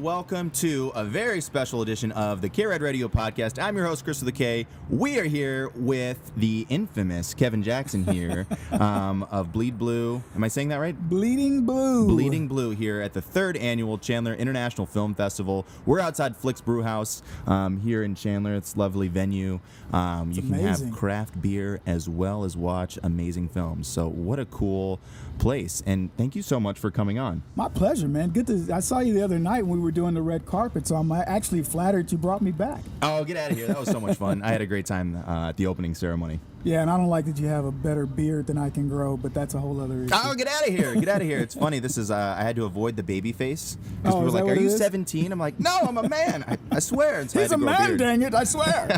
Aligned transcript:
and 0.00 0.06
welcome 0.06 0.48
to 0.48 0.90
a 0.94 1.04
very 1.04 1.42
special 1.42 1.82
edition 1.82 2.10
of 2.12 2.40
the 2.40 2.48
K 2.48 2.64
Red 2.64 2.80
Radio 2.80 3.06
Podcast. 3.06 3.62
I'm 3.62 3.76
your 3.76 3.84
host, 3.86 4.02
Chris 4.02 4.20
with 4.20 4.32
the 4.32 4.38
K. 4.38 4.66
We 4.88 5.18
are 5.18 5.24
here 5.24 5.68
with 5.74 6.18
the 6.36 6.66
infamous 6.70 7.34
Kevin 7.34 7.62
Jackson 7.62 8.04
here 8.06 8.46
um, 8.72 9.24
of 9.24 9.52
Bleed 9.52 9.78
Blue. 9.78 10.22
Am 10.34 10.42
I 10.42 10.48
saying 10.48 10.68
that 10.68 10.78
right? 10.78 10.98
Bleeding 10.98 11.66
Blue. 11.66 12.06
Bleeding 12.08 12.48
Blue 12.48 12.70
here 12.70 13.02
at 13.02 13.12
the 13.12 13.20
third 13.20 13.58
annual 13.58 13.98
Chandler 13.98 14.32
International 14.32 14.86
Film 14.86 15.14
Festival. 15.14 15.66
We're 15.84 16.00
outside 16.00 16.34
Flix 16.34 16.62
Brewhouse 16.62 17.22
um, 17.46 17.78
here 17.78 18.02
in 18.02 18.14
Chandler. 18.14 18.54
It's 18.54 18.74
a 18.74 18.78
lovely 18.78 19.08
venue. 19.08 19.60
Um, 19.92 20.32
you 20.32 20.40
can 20.40 20.54
amazing. 20.54 20.88
have 20.88 20.96
craft 20.96 21.42
beer 21.42 21.80
as 21.84 22.08
well 22.08 22.44
as 22.44 22.56
watch 22.56 22.98
amazing 23.02 23.50
films. 23.50 23.86
So 23.86 24.08
what 24.08 24.38
a 24.38 24.46
cool 24.46 24.98
place! 25.40 25.82
And 25.84 26.14
thank 26.16 26.36
you 26.36 26.42
so 26.42 26.60
much 26.60 26.78
for 26.78 26.90
coming 26.90 27.18
on. 27.18 27.42
My 27.56 27.68
pleasure, 27.68 28.06
man. 28.06 28.30
Good 28.30 28.46
to. 28.46 28.72
I 28.72 28.80
saw 28.80 29.00
you 29.00 29.14
the 29.14 29.22
other 29.22 29.38
night 29.38 29.66
when 29.66 29.78
we 29.78 29.84
were 29.84 29.90
doing 29.90 30.14
the 30.14 30.22
red 30.22 30.46
carpet, 30.46 30.86
so 30.86 30.94
I'm 30.94 31.10
actually 31.10 31.64
flattered 31.64 32.12
you 32.12 32.18
brought 32.18 32.42
me 32.42 32.52
back. 32.52 32.82
Oh, 33.02 33.24
get 33.24 33.36
out 33.36 33.50
of 33.50 33.56
here! 33.56 33.66
That 33.66 33.80
was 33.80 33.90
so 33.90 33.98
much 33.98 34.16
fun. 34.18 34.42
I 34.42 34.52
had 34.52 34.60
a 34.60 34.66
great 34.66 34.86
time 34.86 35.16
uh, 35.26 35.48
at 35.48 35.56
the 35.56 35.66
opening 35.66 35.94
ceremony. 35.94 36.38
Yeah, 36.62 36.82
and 36.82 36.90
I 36.90 36.96
don't 36.98 37.06
like 37.06 37.24
that 37.24 37.38
you 37.38 37.46
have 37.46 37.64
a 37.64 37.72
better 37.72 38.04
beard 38.04 38.46
than 38.46 38.58
I 38.58 38.68
can 38.70 38.88
grow, 38.88 39.16
but 39.16 39.32
that's 39.32 39.54
a 39.54 39.58
whole 39.58 39.80
other 39.80 40.02
issue. 40.04 40.12
Oh, 40.14 40.34
get 40.34 40.46
out 40.46 40.68
of 40.68 40.74
here! 40.74 40.94
Get 40.94 41.08
out 41.08 41.22
of 41.22 41.26
here! 41.26 41.38
It's 41.38 41.54
funny. 41.54 41.78
This 41.78 41.96
is 41.96 42.10
uh, 42.10 42.36
I 42.38 42.42
had 42.42 42.54
to 42.56 42.66
avoid 42.66 42.96
the 42.96 43.02
baby 43.02 43.32
face 43.32 43.76
because 44.02 44.14
Oh, 44.14 44.18
people 44.18 44.22
were 44.34 44.44
like, 44.46 44.58
"Are 44.58 44.60
you 44.60 44.68
17?" 44.68 45.32
I'm 45.32 45.38
like, 45.38 45.58
"No, 45.58 45.78
I'm 45.82 45.96
a 45.96 46.08
man. 46.08 46.44
I, 46.46 46.58
I 46.70 46.78
swear." 46.80 47.26
So 47.28 47.40
He's 47.40 47.50
had 47.50 47.58
a 47.60 47.62
man, 47.64 47.96
dang 47.96 48.20
it! 48.22 48.34
I 48.34 48.44
swear. 48.44 48.88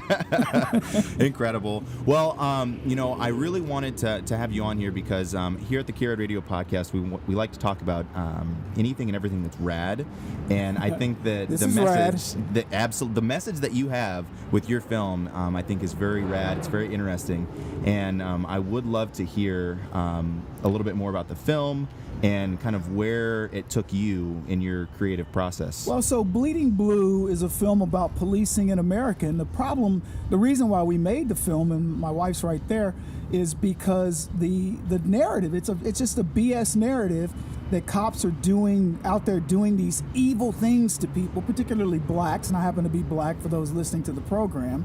Incredible. 1.20 1.84
Well, 2.06 2.38
um, 2.40 2.80
you 2.84 2.96
know, 2.96 3.14
I 3.14 3.28
really 3.28 3.60
wanted 3.60 3.96
to, 3.98 4.22
to 4.22 4.36
have 4.36 4.52
you 4.52 4.64
on 4.64 4.78
here 4.78 4.90
because 4.90 5.34
um, 5.34 5.58
here 5.58 5.80
at 5.80 5.86
the 5.86 5.92
Kira 5.92 6.18
Radio 6.18 6.40
podcast, 6.40 6.92
we, 6.92 7.00
we 7.00 7.34
like 7.34 7.52
to 7.52 7.58
talk 7.58 7.80
about 7.82 8.06
um, 8.14 8.56
anything 8.76 9.08
and 9.08 9.16
everything 9.16 9.42
that's 9.42 9.58
rad. 9.58 10.04
And 10.50 10.78
I 10.78 10.90
think 10.90 11.22
that 11.24 11.48
This 11.48 11.60
the 11.60 11.66
is 11.68 11.76
rad. 11.78 12.12
message, 12.14 12.42
the 12.52 12.74
absolute, 12.74 13.14
the 13.14 13.22
message 13.22 13.56
that 13.60 13.72
you 13.72 13.88
have 13.88 14.26
with 14.50 14.68
your 14.68 14.80
film, 14.80 15.28
um, 15.28 15.56
I 15.56 15.62
think 15.62 15.82
is 15.82 15.92
very 15.92 16.22
rad. 16.22 16.58
It's 16.58 16.66
very 16.68 16.92
interesting, 16.92 17.46
and 17.84 18.22
um, 18.22 18.46
I 18.46 18.58
would 18.58 18.86
love 18.86 19.12
to 19.14 19.24
hear 19.24 19.78
um, 19.92 20.44
a 20.62 20.68
little 20.68 20.84
bit 20.84 20.96
more 20.96 21.10
about 21.10 21.28
the 21.28 21.36
film 21.36 21.88
and 22.22 22.60
kind 22.60 22.76
of 22.76 22.94
where 22.94 23.46
it 23.46 23.68
took 23.68 23.92
you 23.92 24.42
in 24.46 24.60
your 24.60 24.86
creative 24.96 25.30
process. 25.32 25.86
Well, 25.86 26.02
so 26.02 26.22
Bleeding 26.22 26.70
Blue 26.70 27.26
is 27.26 27.42
a 27.42 27.48
film 27.48 27.82
about 27.82 28.14
policing 28.14 28.68
in 28.68 28.78
America. 28.78 29.26
And 29.26 29.40
the 29.40 29.44
problem, 29.44 30.02
the 30.30 30.38
reason 30.38 30.68
why 30.68 30.82
we 30.82 30.98
made 30.98 31.28
the 31.28 31.34
film, 31.34 31.72
and 31.72 31.98
my 31.98 32.10
wife's 32.10 32.44
right 32.44 32.66
there, 32.68 32.94
is 33.32 33.54
because 33.54 34.28
the 34.38 34.76
the 34.88 34.98
narrative, 35.00 35.54
it's 35.54 35.68
a 35.68 35.76
it's 35.82 35.98
just 35.98 36.18
a 36.18 36.24
BS 36.24 36.76
narrative 36.76 37.32
that 37.70 37.86
cops 37.86 38.24
are 38.24 38.30
doing 38.30 39.00
out 39.04 39.24
there 39.24 39.40
doing 39.40 39.78
these 39.78 40.02
evil 40.14 40.52
things 40.52 40.98
to 40.98 41.08
people, 41.08 41.42
particularly 41.42 41.98
blacks, 41.98 42.48
and 42.48 42.56
I 42.56 42.60
happen 42.60 42.84
to 42.84 42.90
be 42.90 43.02
black 43.02 43.40
for 43.40 43.48
those 43.48 43.72
listening 43.72 44.02
to 44.04 44.12
the 44.12 44.20
program. 44.20 44.84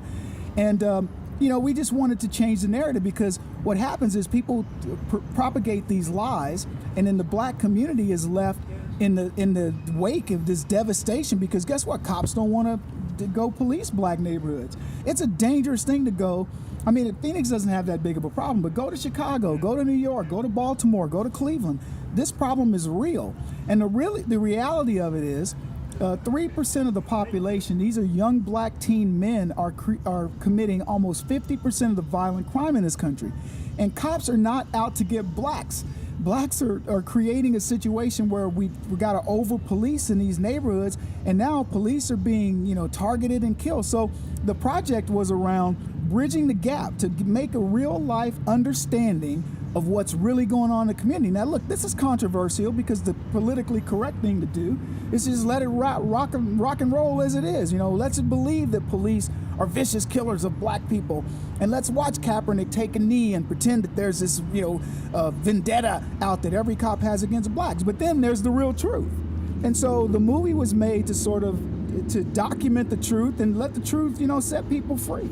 And 0.56 0.82
um, 0.82 1.10
you 1.40 1.50
know, 1.50 1.60
we 1.60 1.74
just 1.74 1.92
wanted 1.92 2.20
to 2.22 2.28
change 2.28 2.62
the 2.62 2.68
narrative 2.68 3.04
because 3.04 3.38
what 3.64 3.78
happens 3.78 4.16
is 4.16 4.28
people 4.28 4.66
pr- 5.10 5.18
propagate 5.36 5.88
these 5.88 6.10
lies, 6.10 6.66
and 6.96 7.06
then 7.06 7.18
the 7.18 7.24
black 7.24 7.60
community 7.60 8.12
is 8.12 8.28
left 8.28 8.60
in 9.00 9.16
the 9.16 9.32
in 9.38 9.54
the 9.54 9.74
wake 9.94 10.32
of 10.32 10.46
this 10.48 10.64
devastation 10.64 11.38
because 11.38 11.66
guess 11.66 11.86
what? 11.86 12.04
Cops 12.04 12.34
don't 12.34 12.52
want 12.52 12.82
to 13.20 13.28
go 13.28 13.52
police 13.52 13.90
black 13.90 14.20
neighborhoods. 14.20 14.78
It's 15.06 15.22
a 15.22 15.28
dangerous 15.28 15.84
thing 15.84 16.06
to 16.06 16.12
go. 16.12 16.48
I 16.86 16.92
mean, 16.92 17.14
Phoenix 17.22 17.50
doesn't 17.50 17.70
have 17.70 17.86
that 17.88 18.02
big 18.02 18.18
of 18.18 18.24
a 18.24 18.30
problem, 18.30 18.62
but 18.62 18.74
go 18.74 18.90
to 18.90 18.96
Chicago, 18.96 19.58
go 19.58 19.76
to 19.76 19.84
New 19.84 19.92
York, 19.92 20.30
go 20.30 20.42
to 20.42 20.48
Baltimore, 20.48 21.08
go 21.08 21.24
to 21.24 21.30
Cleveland. 21.30 21.80
This 22.14 22.32
problem 22.32 22.74
is 22.74 22.88
real, 22.88 23.36
and 23.68 23.82
the 23.82 23.86
really 23.86 24.22
the 24.24 24.40
reality 24.40 25.00
of 25.00 25.14
it 25.14 25.24
is 25.24 25.54
uh, 26.02 26.16
three 26.18 26.48
percent 26.48 26.88
of 26.88 26.94
the 26.94 27.02
population, 27.02 27.78
these 27.78 27.98
are 27.98 28.04
young 28.04 28.40
black 28.40 28.80
teen 28.80 29.20
men, 29.20 29.52
are 29.54 29.72
cre- 29.72 29.96
are 30.06 30.30
committing 30.40 30.82
almost 30.84 31.28
fifty 31.28 31.58
percent 31.58 31.92
of 31.92 31.96
the 31.96 32.02
violent 32.02 32.52
crime 32.52 32.76
in 32.76 32.84
this 32.84 32.96
country, 32.96 33.32
and 33.78 33.96
cops 33.96 34.30
are 34.30 34.38
not 34.38 34.68
out 34.74 34.96
to 34.98 35.04
get 35.04 35.36
blacks. 35.36 35.84
Blacks 36.20 36.62
are, 36.64 36.82
are 36.88 37.02
creating 37.04 37.56
a 37.56 37.60
situation 37.60 38.30
where 38.30 38.50
we 38.50 38.70
we 38.90 38.98
got 38.98 39.14
to 39.14 39.28
over 39.28 39.58
police 39.58 40.10
in 40.10 40.20
these 40.20 40.40
neighborhoods, 40.40 40.98
and 41.26 41.38
now 41.38 41.64
police 41.64 42.10
are 42.12 42.18
being 42.18 42.66
you 42.66 42.76
know 42.76 42.88
targeted 42.88 43.44
and 43.44 43.58
killed. 43.58 43.86
So 43.86 44.12
the 44.44 44.56
project 44.56 45.10
was 45.10 45.32
around 45.32 45.78
bridging 46.10 46.48
the 46.48 46.54
gap 46.54 46.98
to 47.00 47.10
make 47.24 47.54
a 47.54 47.60
real 47.60 48.02
life 48.02 48.36
understanding 48.48 49.44
of 49.76 49.88
what's 49.88 50.14
really 50.14 50.46
going 50.46 50.72
on 50.72 50.84
in 50.84 50.88
the 50.88 51.00
community. 51.00 51.30
Now, 51.30 51.44
look, 51.44 51.68
this 51.68 51.84
is 51.84 51.94
controversial 51.94 52.72
because 52.72 53.04
the 53.04 53.14
politically 53.32 53.82
correct 53.82 54.22
thing 54.22 54.40
to 54.42 54.48
do 54.48 54.80
is 55.12 55.26
just 55.26 55.46
let 55.46 55.62
it 55.62 55.68
rock, 55.68 56.00
rock, 56.04 56.34
and, 56.34 56.60
rock 56.60 56.82
and 56.82 56.92
roll 56.92 57.22
as 57.22 57.36
it 57.36 57.44
is. 57.44 57.72
You 57.72 57.78
know, 57.78 57.92
let's 57.92 58.20
believe 58.20 58.72
that 58.72 58.90
police 58.90 59.30
are 59.60 59.68
vicious 59.68 60.06
killers 60.06 60.44
of 60.44 60.60
black 60.60 60.88
people, 60.90 61.26
and 61.60 61.70
let's 61.70 61.90
watch 61.90 62.16
Kaepernick 62.16 62.72
take 62.72 62.96
a 62.96 63.00
knee 63.00 63.34
and 63.34 63.46
pretend 63.46 63.84
that 63.84 63.96
there's 63.96 64.20
this, 64.20 64.42
you 64.54 64.62
know, 64.62 64.82
uh, 65.14 65.32
vendetta 65.32 66.04
out 66.22 66.44
that 66.44 66.54
every 66.54 66.76
cop 66.76 67.02
has 67.02 67.24
against 67.24 67.54
blacks. 67.54 67.84
But 67.84 68.00
then 68.00 68.22
there's 68.22 68.42
the 68.42 68.52
real 68.52 68.74
truth, 68.74 69.12
and 69.64 69.76
so 69.76 70.08
the 70.08 70.20
movie 70.20 70.54
was 70.54 70.74
made 70.74 71.08
to 71.08 71.14
sort 71.14 71.44
of 71.44 71.60
to 72.10 72.24
document 72.24 72.90
the 72.90 72.98
truth 72.98 73.40
and 73.40 73.58
let 73.58 73.74
the 73.74 73.82
truth, 73.82 74.22
you 74.22 74.28
know, 74.28 74.40
set 74.40 74.70
people 74.70 74.98
free. 74.98 75.30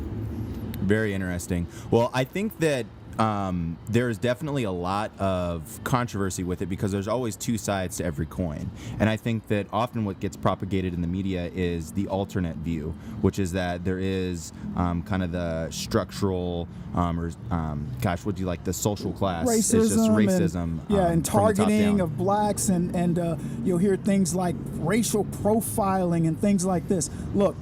Very 0.81 1.13
interesting. 1.13 1.67
Well, 1.91 2.11
I 2.13 2.23
think 2.23 2.59
that 2.59 2.85
um, 3.19 3.77
there's 3.87 4.17
definitely 4.17 4.63
a 4.63 4.71
lot 4.71 5.17
of 5.19 5.79
controversy 5.83 6.43
with 6.43 6.61
it 6.61 6.65
because 6.67 6.91
there's 6.91 7.07
always 7.07 7.35
two 7.35 7.57
sides 7.57 7.97
to 7.97 8.05
every 8.05 8.25
coin. 8.25 8.69
And 8.99 9.09
I 9.09 9.15
think 9.17 9.47
that 9.47 9.67
often 9.71 10.05
what 10.05 10.19
gets 10.19 10.35
propagated 10.35 10.93
in 10.93 11.01
the 11.01 11.07
media 11.07 11.49
is 11.53 11.91
the 11.91 12.07
alternate 12.07 12.57
view, 12.57 12.93
which 13.21 13.39
is 13.39 13.53
that 13.53 13.85
there 13.85 13.99
is 13.99 14.51
um, 14.75 15.01
kind 15.03 15.23
of 15.23 15.31
the 15.31 15.69
structural, 15.71 16.67
um, 16.93 17.19
or 17.19 17.31
um, 17.51 17.87
gosh, 18.01 18.25
what 18.25 18.35
do 18.35 18.41
you 18.41 18.47
like, 18.47 18.63
the 18.63 18.73
social 18.73 19.13
class? 19.13 19.47
racism, 19.47 19.83
It's 19.85 19.95
just 19.95 20.09
racism. 20.11 20.55
and, 20.55 20.81
yeah, 20.89 21.05
um, 21.05 21.11
and 21.13 21.27
from 21.27 21.47
the 21.47 21.53
top 21.53 21.55
targeting 21.55 22.01
of 22.01 22.17
blacks, 22.17 22.69
and 22.69 22.95
and 22.95 23.17
uh, 23.17 23.35
you'll 23.63 23.77
hear 23.77 23.95
things 23.95 24.35
like 24.35 24.55
racial 24.73 25.23
profiling 25.25 26.27
and 26.27 26.39
things 26.39 26.65
like 26.65 26.87
this. 26.87 27.09
Look, 27.33 27.55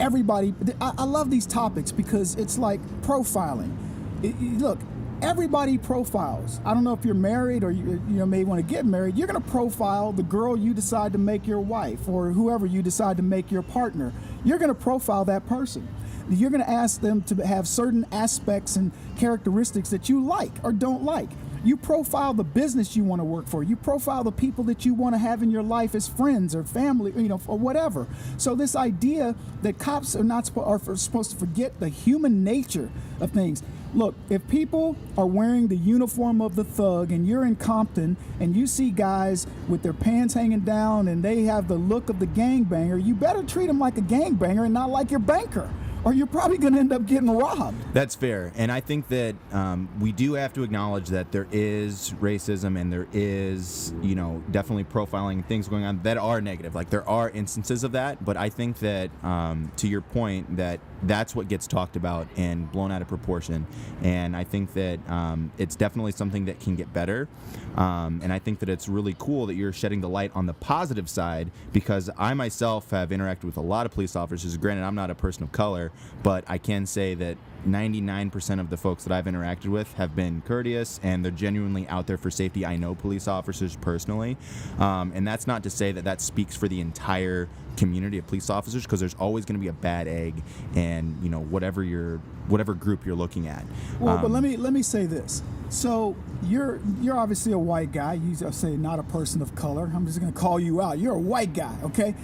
everybody, 0.00 0.54
I, 0.80 0.92
I 0.98 1.04
love 1.04 1.30
these 1.30 1.46
topics 1.46 1.92
because 1.92 2.34
it's 2.36 2.58
like 2.58 2.80
profiling. 3.02 3.76
It- 4.22 4.40
look. 4.58 4.78
Everybody 5.20 5.78
profiles. 5.78 6.60
I 6.64 6.74
don't 6.74 6.82
know 6.82 6.94
if 6.94 7.04
you're 7.04 7.14
married 7.14 7.62
or 7.62 7.70
you, 7.70 8.02
you 8.08 8.14
know 8.14 8.26
may 8.26 8.42
want 8.42 8.58
to 8.58 8.66
get 8.68 8.84
married. 8.84 9.16
You're 9.16 9.28
going 9.28 9.40
to 9.40 9.50
profile 9.52 10.10
the 10.10 10.24
girl 10.24 10.56
you 10.56 10.74
decide 10.74 11.12
to 11.12 11.18
make 11.18 11.46
your 11.46 11.60
wife 11.60 12.08
or 12.08 12.30
whoever 12.30 12.66
you 12.66 12.82
decide 12.82 13.18
to 13.18 13.22
make 13.22 13.52
your 13.52 13.62
partner. 13.62 14.12
You're 14.44 14.58
going 14.58 14.70
to 14.70 14.74
profile 14.74 15.24
that 15.26 15.46
person 15.46 15.86
you're 16.30 16.50
going 16.50 16.62
to 16.62 16.70
ask 16.70 17.00
them 17.00 17.22
to 17.22 17.34
have 17.46 17.66
certain 17.66 18.06
aspects 18.12 18.76
and 18.76 18.92
characteristics 19.18 19.90
that 19.90 20.08
you 20.08 20.24
like 20.24 20.52
or 20.62 20.72
don't 20.72 21.04
like. 21.04 21.28
You 21.64 21.76
profile 21.76 22.34
the 22.34 22.44
business 22.44 22.96
you 22.96 23.04
want 23.04 23.20
to 23.20 23.24
work 23.24 23.46
for. 23.46 23.62
You 23.62 23.76
profile 23.76 24.24
the 24.24 24.32
people 24.32 24.64
that 24.64 24.84
you 24.84 24.94
want 24.94 25.14
to 25.14 25.18
have 25.18 25.42
in 25.42 25.50
your 25.50 25.62
life 25.62 25.94
as 25.94 26.08
friends 26.08 26.54
or 26.54 26.64
family, 26.64 27.12
you 27.16 27.28
know, 27.28 27.40
or 27.46 27.58
whatever. 27.58 28.08
So 28.36 28.54
this 28.54 28.74
idea 28.74 29.36
that 29.62 29.78
cops 29.78 30.16
are 30.16 30.24
not 30.24 30.50
are 30.56 30.80
supposed 30.96 31.30
to 31.30 31.36
forget 31.36 31.78
the 31.78 31.88
human 31.88 32.42
nature 32.42 32.90
of 33.20 33.30
things. 33.30 33.62
Look, 33.94 34.14
if 34.30 34.46
people 34.48 34.96
are 35.18 35.26
wearing 35.26 35.68
the 35.68 35.76
uniform 35.76 36.40
of 36.40 36.56
the 36.56 36.64
thug 36.64 37.12
and 37.12 37.28
you're 37.28 37.44
in 37.44 37.56
Compton 37.56 38.16
and 38.40 38.56
you 38.56 38.66
see 38.66 38.90
guys 38.90 39.46
with 39.68 39.82
their 39.82 39.92
pants 39.92 40.32
hanging 40.32 40.60
down 40.60 41.08
and 41.08 41.22
they 41.22 41.42
have 41.42 41.68
the 41.68 41.74
look 41.74 42.08
of 42.08 42.18
the 42.18 42.26
gangbanger, 42.26 43.04
you 43.04 43.14
better 43.14 43.42
treat 43.42 43.66
them 43.66 43.78
like 43.78 43.98
a 43.98 44.02
gangbanger 44.02 44.64
and 44.64 44.72
not 44.72 44.88
like 44.88 45.10
your 45.10 45.20
banker 45.20 45.70
or 46.04 46.12
you're 46.12 46.26
probably 46.26 46.58
going 46.58 46.74
to 46.74 46.80
end 46.80 46.92
up 46.92 47.06
getting 47.06 47.30
robbed. 47.30 47.76
That's 47.94 48.14
fair, 48.14 48.52
and 48.56 48.72
I 48.72 48.80
think 48.80 49.08
that 49.08 49.34
um, 49.52 49.88
we 50.00 50.12
do 50.12 50.34
have 50.34 50.52
to 50.54 50.62
acknowledge 50.62 51.08
that 51.08 51.32
there 51.32 51.46
is 51.52 52.14
racism 52.20 52.80
and 52.80 52.92
there 52.92 53.06
is, 53.12 53.92
you 54.02 54.14
know, 54.14 54.42
definitely 54.50 54.84
profiling 54.84 55.34
and 55.34 55.46
things 55.46 55.68
going 55.68 55.84
on 55.84 56.02
that 56.02 56.18
are 56.18 56.40
negative. 56.40 56.74
Like 56.74 56.90
there 56.90 57.08
are 57.08 57.30
instances 57.30 57.84
of 57.84 57.92
that, 57.92 58.24
but 58.24 58.36
I 58.36 58.48
think 58.48 58.78
that, 58.80 59.10
um, 59.24 59.70
to 59.76 59.88
your 59.88 60.00
point, 60.00 60.56
that 60.56 60.80
that's 61.04 61.34
what 61.34 61.48
gets 61.48 61.66
talked 61.66 61.96
about 61.96 62.28
and 62.36 62.70
blown 62.70 62.92
out 62.92 63.02
of 63.02 63.08
proportion, 63.08 63.66
and 64.02 64.36
I 64.36 64.44
think 64.44 64.72
that 64.74 64.98
um, 65.10 65.52
it's 65.58 65.76
definitely 65.76 66.12
something 66.12 66.44
that 66.46 66.60
can 66.60 66.76
get 66.76 66.92
better, 66.92 67.28
um, 67.76 68.20
and 68.22 68.32
I 68.32 68.38
think 68.38 68.60
that 68.60 68.68
it's 68.68 68.88
really 68.88 69.14
cool 69.18 69.46
that 69.46 69.54
you're 69.54 69.72
shedding 69.72 70.00
the 70.00 70.08
light 70.08 70.30
on 70.34 70.46
the 70.46 70.54
positive 70.54 71.08
side 71.08 71.50
because 71.72 72.10
I 72.16 72.34
myself 72.34 72.90
have 72.90 73.10
interacted 73.10 73.44
with 73.44 73.56
a 73.56 73.60
lot 73.62 73.86
of 73.86 73.92
police 73.92 74.16
officers. 74.16 74.56
Granted, 74.56 74.84
I'm 74.84 74.94
not 74.94 75.10
a 75.10 75.14
person 75.14 75.42
of 75.42 75.52
color, 75.52 75.91
but 76.22 76.44
I 76.46 76.58
can 76.58 76.86
say 76.86 77.14
that 77.14 77.36
99% 77.66 78.60
of 78.60 78.70
the 78.70 78.76
folks 78.76 79.04
that 79.04 79.12
I've 79.12 79.26
interacted 79.26 79.66
with 79.66 79.92
have 79.94 80.16
been 80.16 80.42
courteous 80.42 80.98
and 81.02 81.24
they're 81.24 81.32
genuinely 81.32 81.86
out 81.88 82.06
there 82.06 82.18
for 82.18 82.30
safety. 82.30 82.66
I 82.66 82.76
know 82.76 82.94
police 82.94 83.28
officers 83.28 83.76
personally, 83.76 84.36
um, 84.78 85.12
and 85.14 85.26
that's 85.26 85.46
not 85.46 85.62
to 85.64 85.70
say 85.70 85.92
that 85.92 86.04
that 86.04 86.20
speaks 86.20 86.56
for 86.56 86.68
the 86.68 86.80
entire 86.80 87.48
community 87.76 88.18
of 88.18 88.26
police 88.26 88.50
officers 88.50 88.82
because 88.82 89.00
there's 89.00 89.14
always 89.14 89.44
going 89.44 89.54
to 89.54 89.60
be 89.60 89.68
a 89.68 89.72
bad 89.72 90.06
egg 90.06 90.42
and 90.74 91.18
you 91.22 91.30
know 91.30 91.40
whatever 91.40 91.82
your 91.82 92.20
whatever 92.52 92.74
group 92.74 93.04
you're 93.06 93.16
looking 93.16 93.48
at 93.48 93.64
Well, 93.98 94.18
but 94.18 94.26
Um, 94.26 94.32
let 94.32 94.42
me 94.42 94.56
let 94.56 94.72
me 94.72 94.82
say 94.82 95.06
this. 95.06 95.42
So 95.70 96.14
you're 96.44 96.80
you're 97.00 97.16
obviously 97.16 97.52
a 97.52 97.58
white 97.58 97.92
guy. 97.92 98.14
You 98.14 98.36
say 98.52 98.76
not 98.76 98.98
a 98.98 99.02
person 99.02 99.40
of 99.40 99.54
color. 99.54 99.90
I'm 99.94 100.06
just 100.06 100.20
going 100.20 100.32
to 100.32 100.38
call 100.38 100.60
you 100.60 100.82
out. 100.82 100.98
You're 100.98 101.14
a 101.14 101.18
white 101.18 101.54
guy, 101.54 101.74
okay? 101.82 102.14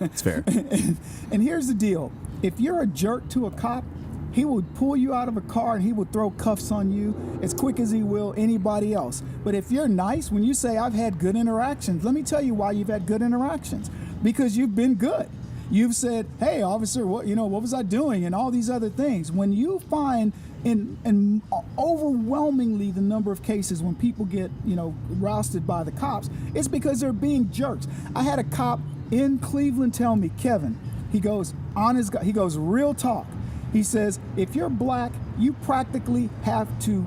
it's 0.00 0.22
fair 0.22 0.42
and, 0.46 0.96
and 1.32 1.42
here's 1.42 1.68
the 1.68 1.74
deal: 1.74 2.10
if 2.42 2.58
you're 2.58 2.82
a 2.82 2.86
jerk 2.86 3.28
to 3.30 3.46
a 3.46 3.50
cop, 3.50 3.84
he 4.32 4.44
will 4.44 4.62
pull 4.74 4.96
you 4.96 5.14
out 5.14 5.28
of 5.28 5.36
a 5.36 5.40
car 5.40 5.76
and 5.76 5.84
he 5.84 5.92
will 5.92 6.04
throw 6.06 6.30
cuffs 6.30 6.70
on 6.72 6.92
you 6.92 7.14
as 7.42 7.54
quick 7.54 7.78
as 7.78 7.90
he 7.90 8.02
will 8.02 8.34
anybody 8.36 8.92
else. 8.92 9.22
But 9.44 9.54
if 9.54 9.70
you're 9.70 9.88
nice, 9.88 10.30
when 10.30 10.42
you 10.42 10.54
say 10.54 10.76
I've 10.76 10.94
had 10.94 11.18
good 11.18 11.36
interactions, 11.36 12.04
let 12.04 12.14
me 12.14 12.22
tell 12.22 12.42
you 12.42 12.54
why 12.54 12.72
you've 12.72 12.88
had 12.88 13.06
good 13.06 13.22
interactions. 13.22 13.90
Because 14.22 14.56
you've 14.56 14.74
been 14.74 14.96
good. 14.96 15.28
You've 15.70 15.94
said, 15.94 16.26
"Hey, 16.38 16.62
officer, 16.62 17.06
what 17.06 17.26
you 17.26 17.36
know? 17.36 17.46
What 17.46 17.62
was 17.62 17.74
I 17.74 17.82
doing?" 17.82 18.24
and 18.24 18.34
all 18.34 18.50
these 18.50 18.68
other 18.68 18.90
things. 18.90 19.30
When 19.30 19.52
you 19.52 19.80
find 19.90 20.32
in 20.64 20.98
in 21.04 21.42
uh, 21.52 21.60
overwhelmingly 21.78 22.90
the 22.90 23.00
number 23.00 23.32
of 23.32 23.42
cases 23.42 23.82
when 23.82 23.94
people 23.94 24.24
get 24.24 24.50
you 24.66 24.76
know 24.76 24.94
rousted 25.08 25.66
by 25.66 25.84
the 25.84 25.92
cops, 25.92 26.28
it's 26.54 26.68
because 26.68 27.00
they're 27.00 27.12
being 27.12 27.50
jerks. 27.50 27.86
I 28.14 28.22
had 28.22 28.38
a 28.38 28.44
cop 28.44 28.80
in 29.10 29.38
Cleveland 29.38 29.94
tell 29.94 30.16
me, 30.16 30.30
Kevin, 30.38 30.78
he 31.10 31.20
goes, 31.20 31.54
honest 31.74 32.12
guy, 32.12 32.24
he 32.24 32.32
goes, 32.32 32.56
real 32.56 32.94
talk. 32.94 33.26
He 33.72 33.82
says, 33.82 34.18
if 34.36 34.54
you're 34.54 34.68
black, 34.68 35.12
you 35.38 35.52
practically 35.52 36.30
have 36.42 36.68
to, 36.80 37.06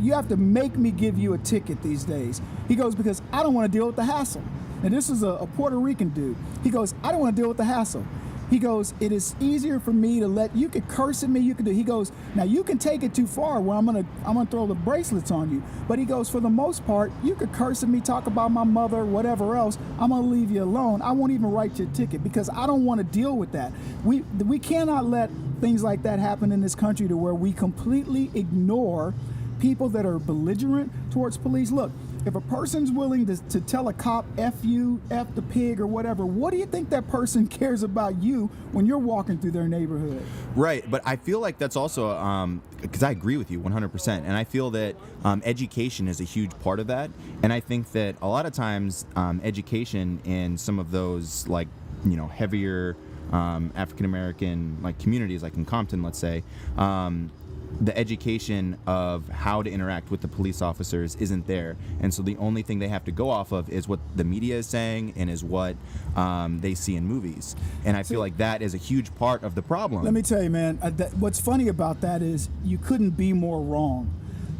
you 0.00 0.12
have 0.12 0.28
to 0.28 0.36
make 0.36 0.76
me 0.76 0.90
give 0.90 1.18
you 1.18 1.34
a 1.34 1.38
ticket 1.38 1.82
these 1.82 2.04
days. 2.04 2.40
He 2.68 2.76
goes, 2.76 2.94
because 2.94 3.22
I 3.32 3.42
don't 3.42 3.54
want 3.54 3.70
to 3.70 3.76
deal 3.76 3.86
with 3.86 3.96
the 3.96 4.04
hassle. 4.04 4.42
And 4.82 4.94
this 4.94 5.10
is 5.10 5.22
a, 5.22 5.28
a 5.28 5.46
Puerto 5.46 5.78
Rican 5.78 6.10
dude. 6.10 6.36
He 6.62 6.70
goes, 6.70 6.94
I 7.02 7.12
don't 7.12 7.20
want 7.20 7.36
to 7.36 7.42
deal 7.42 7.48
with 7.48 7.58
the 7.58 7.64
hassle. 7.64 8.04
He 8.50 8.58
goes, 8.58 8.94
it 8.98 9.12
is 9.12 9.36
easier 9.38 9.78
for 9.78 9.92
me 9.92 10.18
to 10.18 10.26
let 10.26 10.56
you 10.56 10.68
could 10.68 10.88
curse 10.88 11.22
at 11.22 11.30
me, 11.30 11.38
you 11.38 11.54
could 11.54 11.66
do. 11.66 11.70
He 11.70 11.84
goes, 11.84 12.10
now 12.34 12.42
you 12.42 12.64
can 12.64 12.78
take 12.78 13.04
it 13.04 13.14
too 13.14 13.28
far 13.28 13.60
where 13.60 13.78
I'm 13.78 13.86
gonna 13.86 14.04
I'm 14.26 14.34
gonna 14.34 14.50
throw 14.50 14.66
the 14.66 14.74
bracelets 14.74 15.30
on 15.30 15.52
you. 15.52 15.62
But 15.86 16.00
he 16.00 16.04
goes, 16.04 16.28
for 16.28 16.40
the 16.40 16.50
most 16.50 16.84
part, 16.84 17.12
you 17.22 17.36
could 17.36 17.52
curse 17.52 17.84
at 17.84 17.88
me, 17.88 18.00
talk 18.00 18.26
about 18.26 18.50
my 18.50 18.64
mother, 18.64 19.04
whatever 19.04 19.54
else. 19.54 19.78
I'm 20.00 20.10
gonna 20.10 20.26
leave 20.26 20.50
you 20.50 20.64
alone. 20.64 21.00
I 21.00 21.12
won't 21.12 21.30
even 21.30 21.52
write 21.52 21.78
you 21.78 21.86
a 21.86 21.94
ticket 21.94 22.24
because 22.24 22.50
I 22.50 22.66
don't 22.66 22.84
want 22.84 22.98
to 22.98 23.04
deal 23.04 23.36
with 23.36 23.52
that. 23.52 23.72
We 24.04 24.22
we 24.44 24.58
cannot 24.58 25.04
let 25.04 25.30
things 25.60 25.84
like 25.84 26.02
that 26.02 26.18
happen 26.18 26.50
in 26.50 26.60
this 26.60 26.74
country 26.74 27.06
to 27.06 27.16
where 27.16 27.34
we 27.34 27.52
completely 27.52 28.32
ignore 28.34 29.14
people 29.60 29.88
that 29.90 30.04
are 30.04 30.18
belligerent 30.18 30.90
towards 31.12 31.36
police. 31.36 31.70
Look, 31.70 31.92
if 32.26 32.34
a 32.34 32.40
person's 32.40 32.90
willing 32.90 33.26
to, 33.26 33.36
to 33.48 33.60
tell 33.60 33.88
a 33.88 33.92
cop 33.92 34.24
F 34.38 34.54
you, 34.62 35.00
F 35.10 35.34
the 35.34 35.42
pig, 35.42 35.80
or 35.80 35.86
whatever, 35.86 36.26
what 36.26 36.52
do 36.52 36.58
you 36.58 36.66
think 36.66 36.90
that 36.90 37.08
person 37.08 37.46
cares 37.60 37.82
about 37.82 38.22
you 38.22 38.50
when 38.72 38.86
you're 38.86 38.98
walking 38.98 39.38
through 39.38 39.52
their 39.52 39.68
neighborhood? 39.68 40.22
Right, 40.54 40.88
but 40.90 41.02
I 41.04 41.16
feel 41.16 41.40
like 41.40 41.58
that's 41.58 41.76
also 41.76 42.60
because 42.80 43.02
I 43.02 43.10
agree 43.10 43.36
with 43.36 43.50
you 43.50 43.60
100%, 43.60 44.08
and 44.08 44.32
I 44.32 44.44
feel 44.44 44.70
that 44.70 44.96
um, 45.24 45.42
education 45.44 46.08
is 46.08 46.20
a 46.20 46.24
huge 46.24 46.58
part 46.60 46.80
of 46.80 46.86
that, 46.88 47.10
and 47.42 47.52
I 47.52 47.60
think 47.60 47.92
that 47.92 48.16
a 48.22 48.28
lot 48.28 48.46
of 48.46 48.52
times 48.52 49.06
um, 49.16 49.40
education 49.44 50.20
in 50.24 50.56
some 50.56 50.78
of 50.78 50.90
those 50.90 51.46
like 51.48 51.68
you 52.04 52.16
know 52.16 52.26
heavier 52.26 52.96
um, 53.32 53.72
African 53.76 54.06
American 54.06 54.78
like 54.82 54.98
communities, 54.98 55.42
like 55.42 55.56
in 55.56 55.64
Compton, 55.64 56.02
let's 56.02 56.18
say. 56.18 56.42
The 57.80 57.96
education 57.96 58.76
of 58.86 59.28
how 59.28 59.62
to 59.62 59.70
interact 59.70 60.10
with 60.10 60.20
the 60.20 60.28
police 60.28 60.60
officers 60.60 61.16
isn't 61.16 61.46
there, 61.46 61.76
and 62.00 62.12
so 62.12 62.22
the 62.22 62.36
only 62.36 62.62
thing 62.62 62.78
they 62.78 62.88
have 62.88 63.04
to 63.04 63.12
go 63.12 63.30
off 63.30 63.52
of 63.52 63.70
is 63.70 63.88
what 63.88 64.00
the 64.16 64.24
media 64.24 64.56
is 64.56 64.66
saying 64.66 65.14
and 65.16 65.30
is 65.30 65.42
what 65.42 65.76
um, 66.16 66.60
they 66.60 66.74
see 66.74 66.96
in 66.96 67.06
movies, 67.06 67.56
and 67.84 67.96
I 67.96 68.02
feel 68.02 68.20
like 68.20 68.36
that 68.36 68.60
is 68.60 68.74
a 68.74 68.78
huge 68.78 69.14
part 69.14 69.42
of 69.44 69.54
the 69.54 69.62
problem. 69.62 70.04
Let 70.04 70.14
me 70.14 70.22
tell 70.22 70.42
you, 70.42 70.50
man, 70.50 70.78
uh, 70.82 70.90
that, 70.90 71.14
what's 71.16 71.40
funny 71.40 71.68
about 71.68 72.00
that 72.02 72.22
is 72.22 72.48
you 72.64 72.76
couldn't 72.76 73.10
be 73.10 73.32
more 73.32 73.62
wrong. 73.62 74.12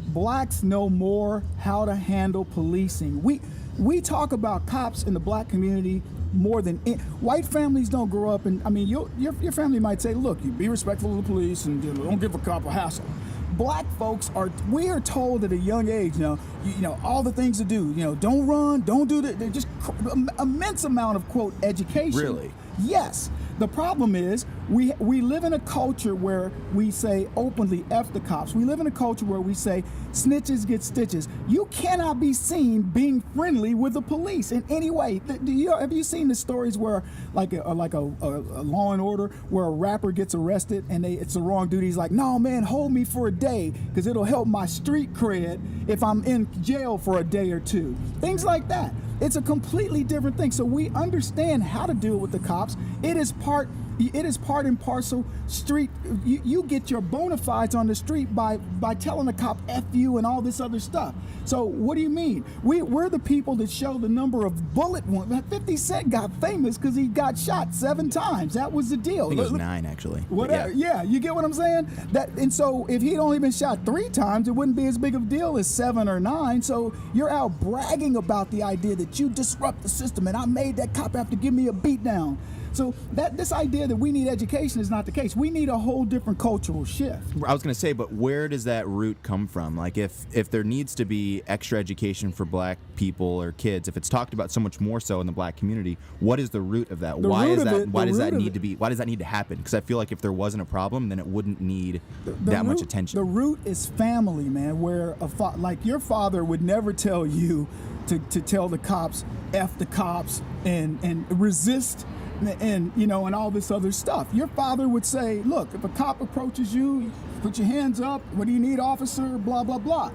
Blacks 0.07 0.63
know 0.63 0.89
more 0.89 1.43
how 1.59 1.85
to 1.85 1.95
handle 1.95 2.45
policing. 2.45 3.21
We 3.21 3.39
we 3.79 4.01
talk 4.01 4.33
about 4.33 4.65
cops 4.65 5.03
in 5.03 5.13
the 5.13 5.19
black 5.19 5.47
community 5.47 6.01
more 6.33 6.61
than 6.61 6.79
in, 6.85 6.99
white 7.19 7.45
families 7.45 7.89
don't 7.89 8.09
grow 8.09 8.29
up 8.29 8.45
and 8.45 8.61
I 8.65 8.69
mean 8.69 8.87
your, 8.87 9.09
your 9.17 9.35
your 9.41 9.51
family 9.51 9.79
might 9.79 10.01
say, 10.01 10.13
look, 10.13 10.43
you 10.43 10.51
be 10.51 10.69
respectful 10.69 11.11
of 11.17 11.25
the 11.25 11.31
police 11.31 11.65
and 11.65 11.83
you 11.83 11.93
know, 11.93 12.03
don't 12.03 12.19
give 12.19 12.35
a 12.35 12.39
cop 12.39 12.65
a 12.65 12.71
hassle. 12.71 13.05
Black 13.53 13.85
folks 13.99 14.31
are 14.33 14.49
we 14.69 14.89
are 14.89 14.99
told 15.01 15.43
at 15.43 15.51
a 15.51 15.57
young 15.57 15.89
age, 15.89 16.15
you 16.15 16.21
know, 16.21 16.39
you, 16.63 16.71
you 16.73 16.81
know 16.81 16.97
all 17.03 17.21
the 17.21 17.31
things 17.33 17.57
to 17.57 17.63
do. 17.63 17.89
You 17.95 18.03
know, 18.03 18.15
don't 18.15 18.47
run, 18.47 18.81
don't 18.81 19.07
do 19.07 19.21
that. 19.21 19.39
They're 19.39 19.49
just 19.49 19.67
cr- 19.81 20.09
immense 20.39 20.83
amount 20.83 21.17
of 21.17 21.27
quote 21.29 21.53
education. 21.63 22.19
Really? 22.19 22.51
Yes. 22.79 23.29
The 23.59 23.67
problem 23.67 24.15
is 24.15 24.45
we 24.71 24.93
we 24.99 25.21
live 25.21 25.43
in 25.43 25.53
a 25.53 25.59
culture 25.59 26.15
where 26.15 26.49
we 26.73 26.89
say 26.91 27.27
openly 27.35 27.83
F 27.91 28.11
the 28.13 28.21
cops. 28.21 28.55
We 28.55 28.63
live 28.63 28.79
in 28.79 28.87
a 28.87 28.91
culture 28.91 29.25
where 29.25 29.41
we 29.41 29.53
say 29.53 29.83
snitches 30.13 30.65
get 30.65 30.81
stitches. 30.81 31.27
You 31.47 31.65
cannot 31.71 32.21
be 32.21 32.31
seen 32.31 32.81
being 32.81 33.21
friendly 33.35 33.75
with 33.75 33.93
the 33.93 34.01
police 34.01 34.53
in 34.53 34.63
any 34.69 34.89
way. 34.89 35.19
Do 35.43 35.51
you 35.51 35.77
have 35.77 35.91
you 35.91 36.03
seen 36.03 36.29
the 36.29 36.35
stories 36.35 36.77
where 36.77 37.03
like 37.33 37.51
a, 37.51 37.61
like 37.73 37.93
a, 37.93 37.99
a, 37.99 38.29
a 38.29 38.63
law 38.63 38.93
and 38.93 39.01
order 39.01 39.27
where 39.49 39.65
a 39.65 39.71
rapper 39.71 40.13
gets 40.13 40.33
arrested 40.33 40.85
and 40.89 41.03
they 41.03 41.13
it's 41.13 41.33
the 41.33 41.41
wrong 41.41 41.67
dude. 41.67 41.83
He's 41.83 41.97
like, 41.97 42.11
no 42.11 42.39
man, 42.39 42.63
hold 42.63 42.93
me 42.93 43.03
for 43.03 43.27
a 43.27 43.31
day 43.31 43.73
because 43.89 44.07
it'll 44.07 44.23
help 44.23 44.47
my 44.47 44.65
street 44.65 45.13
cred 45.13 45.59
if 45.89 46.01
I'm 46.01 46.23
in 46.23 46.47
jail 46.63 46.97
for 46.97 47.19
a 47.19 47.23
day 47.25 47.51
or 47.51 47.59
two. 47.59 47.95
Things 48.21 48.45
like 48.45 48.69
that. 48.69 48.93
It's 49.19 49.35
a 49.35 49.41
completely 49.41 50.03
different 50.03 50.37
thing. 50.37 50.51
So 50.51 50.63
we 50.63 50.89
understand 50.91 51.61
how 51.61 51.85
to 51.85 51.93
deal 51.93 52.17
with 52.17 52.31
the 52.31 52.39
cops. 52.39 52.75
It 53.03 53.17
is 53.17 53.33
part 53.33 53.69
it 54.13 54.25
is 54.25 54.37
part 54.37 54.65
and 54.65 54.79
parcel 54.79 55.25
street 55.47 55.89
you, 56.25 56.41
you 56.43 56.63
get 56.63 56.89
your 56.89 57.01
bona 57.01 57.37
fides 57.37 57.75
on 57.75 57.87
the 57.87 57.95
street 57.95 58.33
by 58.33 58.57
by 58.57 58.93
telling 58.93 59.27
a 59.27 59.33
cop 59.33 59.59
F 59.69 59.83
you 59.93 60.17
and 60.17 60.25
all 60.25 60.41
this 60.41 60.59
other 60.59 60.79
stuff. 60.79 61.13
So 61.45 61.63
what 61.63 61.95
do 61.95 62.01
you 62.01 62.09
mean? 62.09 62.45
We 62.63 62.81
we're 62.81 63.09
the 63.09 63.19
people 63.19 63.55
that 63.55 63.69
show 63.69 63.97
the 63.97 64.09
number 64.09 64.45
of 64.45 64.73
bullet 64.73 65.05
wounds. 65.07 65.35
50 65.49 65.77
Cent 65.77 66.09
got 66.09 66.31
famous 66.39 66.77
because 66.77 66.95
he 66.95 67.07
got 67.07 67.37
shot 67.37 67.73
seven 67.73 68.09
times. 68.09 68.53
That 68.53 68.71
was 68.71 68.89
the 68.89 68.97
deal. 68.97 69.25
I 69.25 69.29
think 69.29 69.39
it 69.39 69.43
was 69.43 69.51
nine 69.51 69.85
actually. 69.85 70.21
Whatever. 70.29 70.71
yeah. 70.71 71.01
Yeah. 71.01 71.03
you 71.03 71.19
get 71.19 71.35
what 71.35 71.45
I'm 71.45 71.53
saying? 71.53 71.89
That 72.11 72.29
and 72.37 72.53
so 72.53 72.85
if 72.89 73.01
he'd 73.01 73.17
only 73.17 73.39
been 73.39 73.51
shot 73.51 73.85
three 73.85 74.09
times, 74.09 74.47
it 74.47 74.51
wouldn't 74.51 74.77
be 74.77 74.85
as 74.87 74.97
big 74.97 75.15
of 75.15 75.23
a 75.23 75.25
deal 75.25 75.57
as 75.57 75.67
seven 75.67 76.07
or 76.07 76.19
nine. 76.19 76.61
So 76.61 76.93
you're 77.13 77.29
out 77.29 77.59
bragging 77.59 78.15
about 78.15 78.51
the 78.51 78.63
idea 78.63 78.95
that 78.95 79.19
you 79.19 79.29
disrupt 79.29 79.83
the 79.83 79.89
system 79.89 80.27
and 80.27 80.37
I 80.37 80.45
made 80.45 80.77
that 80.77 80.93
cop 80.93 81.15
have 81.15 81.29
to 81.29 81.35
give 81.35 81.53
me 81.53 81.67
a 81.67 81.73
beat 81.73 82.03
down. 82.03 82.37
So 82.73 82.93
that 83.13 83.35
this 83.37 83.51
idea 83.51 83.87
that 83.87 83.95
we 83.95 84.11
need 84.11 84.27
education 84.27 84.79
is 84.81 84.89
not 84.89 85.05
the 85.05 85.11
case. 85.11 85.35
We 85.35 85.49
need 85.49 85.69
a 85.69 85.77
whole 85.77 86.05
different 86.05 86.39
cultural 86.39 86.85
shift. 86.85 87.21
I 87.45 87.53
was 87.53 87.61
gonna 87.61 87.73
say, 87.73 87.93
but 87.93 88.13
where 88.13 88.47
does 88.47 88.63
that 88.63 88.87
root 88.87 89.17
come 89.23 89.47
from? 89.47 89.75
Like, 89.75 89.97
if 89.97 90.25
if 90.31 90.49
there 90.49 90.63
needs 90.63 90.95
to 90.95 91.05
be 91.05 91.41
extra 91.47 91.79
education 91.79 92.31
for 92.31 92.45
Black 92.45 92.77
people 92.95 93.25
or 93.27 93.51
kids, 93.51 93.87
if 93.87 93.97
it's 93.97 94.09
talked 94.09 94.33
about 94.33 94.51
so 94.51 94.59
much 94.61 94.79
more 94.79 94.99
so 94.99 95.19
in 95.21 95.27
the 95.27 95.33
Black 95.33 95.57
community, 95.57 95.97
what 96.19 96.39
is 96.39 96.49
the 96.49 96.61
root 96.61 96.89
of 96.91 96.99
that? 97.01 97.21
The 97.21 97.27
why 97.27 97.45
root 97.47 97.57
is 97.59 97.63
that? 97.65 97.75
it- 97.75 97.89
why 97.89 98.05
does 98.05 98.17
that 98.17 98.33
need 98.33 98.47
it- 98.47 98.53
to 98.53 98.59
be? 98.59 98.75
Why 98.75 98.89
does 98.89 98.97
that 98.99 99.07
need 99.07 99.19
to 99.19 99.25
happen? 99.25 99.57
Because 99.57 99.73
I 99.73 99.81
feel 99.81 99.97
like 99.97 100.11
if 100.11 100.21
there 100.21 100.31
wasn't 100.33 100.61
a 100.61 100.65
problem, 100.65 101.09
then 101.09 101.19
it 101.19 101.27
wouldn't 101.27 101.59
need 101.61 102.01
The 102.25 102.31
that 102.51 102.65
much 102.65 102.81
attention. 102.81 103.17
The 103.17 103.23
root 103.23 103.59
is 103.65 103.85
family, 103.87 104.45
man. 104.49 104.79
Where 104.81 105.15
a 105.19 105.27
fa- 105.27 105.55
like 105.57 105.85
your 105.85 105.99
father 105.99 106.43
would 106.43 106.61
never 106.61 106.93
tell 106.93 107.25
you 107.25 107.67
to, 108.07 108.19
to 108.19 108.41
tell 108.41 108.69
the 108.69 108.77
cops 108.77 109.25
f 109.53 109.77
the 109.77 109.85
cops 109.85 110.41
and 110.65 110.97
and 111.03 111.25
resist 111.39 112.05
and, 112.41 112.91
you 112.95 113.07
know 113.07 113.25
and 113.25 113.35
all 113.35 113.51
this 113.51 113.71
other 113.71 113.91
stuff. 113.91 114.27
Your 114.33 114.47
father 114.47 114.87
would 114.87 115.05
say, 115.05 115.41
look, 115.43 115.73
if 115.73 115.83
a 115.83 115.89
cop 115.89 116.21
approaches 116.21 116.73
you, 116.73 117.11
put 117.41 117.57
your 117.57 117.67
hands 117.67 118.01
up. 118.01 118.21
What 118.33 118.47
do 118.47 118.53
you 118.53 118.59
need, 118.59 118.79
officer? 118.79 119.37
Blah 119.37 119.63
blah 119.63 119.77
blah. 119.77 120.11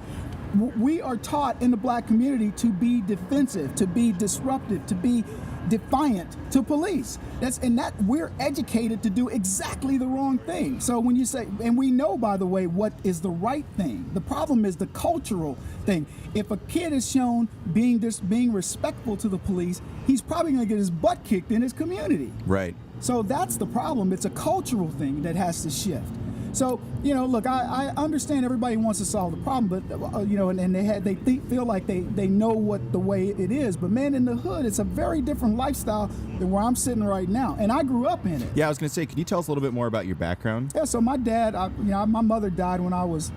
We 0.79 1.03
are 1.03 1.17
taught 1.17 1.61
in 1.61 1.71
the 1.71 1.77
black 1.77 2.07
community 2.07 2.51
to 2.53 2.69
be 2.69 3.03
defensive, 3.03 3.75
to 3.75 3.87
be 3.87 4.13
disruptive, 4.13 4.87
to 4.87 4.95
be 4.95 5.23
defiant 5.69 6.37
to 6.53 6.63
police. 6.63 7.19
That's 7.41 7.59
and 7.59 7.79
that 7.79 7.95
we're 8.05 8.33
educated 8.41 9.03
to 9.03 9.11
do 9.11 9.29
exactly 9.29 9.99
the 9.99 10.07
wrong 10.07 10.39
thing. 10.39 10.81
So 10.81 10.99
when 10.99 11.17
you 11.17 11.25
say 11.25 11.47
and 11.63 11.77
we 11.77 11.91
know 11.91 12.17
by 12.17 12.37
the 12.37 12.47
way 12.47 12.67
what 12.67 12.93
is 13.05 13.21
the 13.21 13.31
right 13.31 13.65
thing. 13.77 14.11
The 14.15 14.21
problem 14.21 14.65
is 14.65 14.77
the 14.77 14.87
cultural 14.89 15.57
thing. 15.85 16.07
If 16.35 16.51
a 16.51 16.57
kid 16.57 16.93
is 16.93 17.11
shown 17.11 17.49
being 17.73 17.99
dis, 17.99 18.21
being 18.21 18.53
respectful 18.53 19.17
to 19.19 19.29
the 19.29 19.39
police, 19.39 19.81
he's 20.07 20.23
probably 20.23 20.53
going 20.53 20.65
to 20.65 20.69
get 20.69 20.79
his 20.79 20.91
butt 20.91 21.25
kicked 21.25 21.51
in 21.51 21.63
his 21.63 21.73
community. 21.73 22.33
right. 22.47 22.75
So 22.99 23.23
that's 23.23 23.59
the 23.59 23.67
problem. 23.67 24.13
It's 24.13 24.25
a 24.25 24.31
cultural 24.31 24.91
thing 24.91 25.23
that 25.23 25.37
has 25.37 25.63
to 25.65 25.71
shift. 25.71 26.09
So 26.57 26.81
you 27.03 27.15
know, 27.15 27.27
look, 27.27 27.47
I, 27.47 27.93
I 27.95 28.03
understand 28.03 28.47
everybody 28.47 28.79
wants 28.79 28.99
to 29.01 29.05
solve 29.05 29.33
the 29.33 29.43
problem, 29.43 29.85
but 29.87 30.17
uh, 30.17 30.21
you 30.21 30.39
know, 30.39 30.49
and, 30.49 30.59
and 30.59 30.75
they 30.75 30.85
had 30.85 31.05
they 31.05 31.15
think, 31.15 31.47
feel 31.51 31.67
like 31.67 31.87
they 31.87 32.01
they 32.01 32.27
know 32.27 32.49
what 32.49 32.93
the 32.93 32.99
way 32.99 33.29
it 33.29 33.53
is. 33.53 33.77
But 33.77 33.91
man, 33.91 34.15
in 34.15 34.25
the 34.25 34.37
hood, 34.37 34.65
it's 34.65 34.79
a 34.79 34.85
very 34.85 35.21
different 35.21 35.59
lifestyle 35.59 36.07
than 36.39 36.51
where 36.51 36.63
I'm 36.63 36.75
sitting 36.75 37.05
right 37.05 37.29
now, 37.29 37.59
and 37.61 37.71
I 37.71 37.83
grew 37.83 38.07
up 38.07 38.25
in 38.25 38.41
it. 38.41 38.49
Yeah, 38.55 38.67
I 38.67 38.69
was 38.71 38.79
gonna 38.79 38.89
say, 38.89 39.05
can 39.05 39.19
you 39.19 39.25
tell 39.25 39.39
us 39.39 39.49
a 39.49 39.51
little 39.51 39.61
bit 39.61 39.75
more 39.75 39.87
about 39.87 40.07
your 40.07 40.17
background? 40.17 40.73
Yeah, 40.75 40.87
so 40.87 40.99
my 40.99 41.19
dad, 41.19 41.55
I, 41.55 41.67
you 41.77 41.85
know, 41.85 42.07
my 42.07 42.23
mother 42.23 42.49
died 42.49 42.81
when 42.81 42.95
I 42.95 43.05
was 43.05 43.33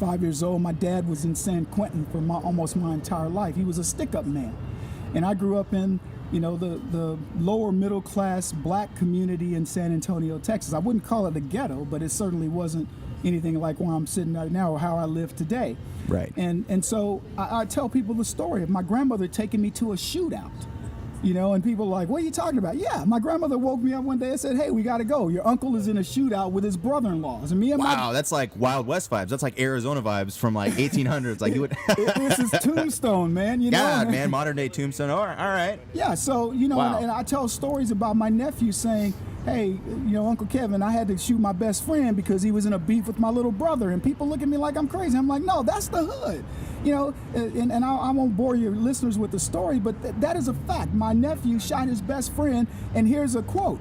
five 0.00 0.20
years 0.20 0.42
old. 0.42 0.60
My 0.60 0.72
dad 0.72 1.08
was 1.08 1.24
in 1.24 1.36
San 1.36 1.66
Quentin 1.66 2.04
for 2.06 2.20
my, 2.20 2.34
almost 2.34 2.74
my 2.74 2.94
entire 2.94 3.28
life. 3.28 3.54
He 3.54 3.62
was 3.62 3.78
a 3.78 3.84
stick-up 3.84 4.26
man, 4.26 4.56
and 5.14 5.24
I 5.24 5.34
grew 5.34 5.56
up 5.56 5.72
in 5.72 6.00
you 6.32 6.40
know, 6.40 6.56
the, 6.56 6.80
the 6.90 7.18
lower 7.38 7.72
middle 7.72 8.00
class 8.00 8.52
black 8.52 8.94
community 8.96 9.54
in 9.54 9.66
San 9.66 9.92
Antonio, 9.92 10.38
Texas. 10.38 10.72
I 10.72 10.78
wouldn't 10.78 11.04
call 11.04 11.26
it 11.26 11.36
a 11.36 11.40
ghetto, 11.40 11.84
but 11.84 12.02
it 12.02 12.10
certainly 12.10 12.48
wasn't 12.48 12.88
anything 13.24 13.54
like 13.60 13.80
where 13.80 13.94
I'm 13.94 14.06
sitting 14.06 14.34
right 14.34 14.50
now 14.50 14.72
or 14.72 14.78
how 14.78 14.96
I 14.96 15.04
live 15.04 15.34
today. 15.36 15.76
Right. 16.08 16.32
And 16.36 16.64
and 16.68 16.84
so 16.84 17.22
I, 17.36 17.60
I 17.60 17.64
tell 17.64 17.88
people 17.88 18.14
the 18.14 18.24
story 18.24 18.62
of 18.62 18.70
my 18.70 18.82
grandmother 18.82 19.28
taking 19.28 19.60
me 19.60 19.70
to 19.72 19.92
a 19.92 19.96
shootout. 19.96 20.50
You 21.22 21.34
know, 21.34 21.52
and 21.52 21.62
people 21.62 21.84
are 21.84 21.90
like, 21.90 22.08
what 22.08 22.22
are 22.22 22.24
you 22.24 22.30
talking 22.30 22.56
about? 22.58 22.76
Yeah, 22.78 23.04
my 23.06 23.18
grandmother 23.18 23.58
woke 23.58 23.82
me 23.82 23.92
up 23.92 24.04
one 24.04 24.16
day 24.18 24.30
and 24.30 24.40
said, 24.40 24.56
hey, 24.56 24.70
we 24.70 24.82
got 24.82 24.98
to 24.98 25.04
go. 25.04 25.28
Your 25.28 25.46
uncle 25.46 25.76
is 25.76 25.86
in 25.86 25.98
a 25.98 26.00
shootout 26.00 26.50
with 26.52 26.64
his 26.64 26.78
brother-in-laws. 26.78 27.50
And 27.50 27.60
me 27.60 27.72
and 27.72 27.82
Wow, 27.82 28.06
my 28.06 28.12
that's 28.14 28.32
like 28.32 28.56
Wild 28.56 28.86
West 28.86 29.10
vibes. 29.10 29.28
That's 29.28 29.42
like 29.42 29.60
Arizona 29.60 30.00
vibes 30.00 30.38
from 30.38 30.54
like 30.54 30.72
1800s. 30.74 31.42
Like 31.42 31.54
you 31.54 31.60
would. 31.60 31.76
this 31.96 32.38
is 32.38 32.50
Tombstone, 32.62 33.34
man. 33.34 33.60
You 33.60 33.70
know, 33.70 33.78
God, 33.78 34.02
and- 34.06 34.10
man, 34.12 34.30
modern 34.30 34.56
day 34.56 34.70
tombstone. 34.70 35.10
All 35.10 35.26
right, 35.26 35.38
all 35.38 35.48
right. 35.50 35.78
Yeah, 35.92 36.14
so 36.14 36.52
you 36.52 36.68
know, 36.68 36.78
Wow. 36.78 36.94
and, 36.94 37.02
and 37.04 37.12
I 37.12 37.22
tell 37.22 37.46
stories 37.48 37.90
about 37.90 38.16
my 38.16 38.30
nephew 38.30 38.72
saying, 38.72 39.12
"Hey, 39.44 39.66
you 39.66 39.78
know, 40.12 40.26
Uncle 40.26 40.46
Kevin, 40.46 40.80
I 40.82 40.90
had 40.90 41.06
to 41.08 41.18
shoot 41.18 41.38
my 41.38 41.52
best 41.52 41.84
friend 41.84 42.16
because 42.16 42.40
he 42.40 42.50
was 42.50 42.64
in 42.64 42.72
a 42.72 42.78
beef 42.78 43.06
with 43.06 43.18
my 43.18 43.28
little 43.28 43.52
brother," 43.52 43.90
and 43.90 44.02
people 44.02 44.26
look 44.26 44.40
at 44.40 44.48
me 44.48 44.56
like 44.56 44.74
I'm 44.76 44.88
crazy. 44.88 45.18
I'm 45.18 45.28
like, 45.28 45.42
"No, 45.42 45.62
that's 45.62 45.88
the 45.88 46.02
hood," 46.02 46.42
you 46.84 46.92
know. 46.94 47.14
And, 47.34 47.70
and 47.72 47.84
I, 47.84 47.96
I 47.96 48.10
won't 48.10 48.36
bore 48.36 48.54
your 48.56 48.72
listeners 48.72 49.18
with 49.18 49.30
the 49.30 49.38
story, 49.40 49.78
but 49.78 50.00
th- 50.02 50.14
that 50.20 50.36
is 50.36 50.48
a 50.48 50.54
fact. 50.54 50.92
My 50.92 51.12
nephew 51.12 51.58
shot 51.58 51.88
his 51.88 52.00
best 52.00 52.32
friend, 52.32 52.66
and 52.94 53.06
here's 53.08 53.34
a 53.36 53.42
quote. 53.42 53.80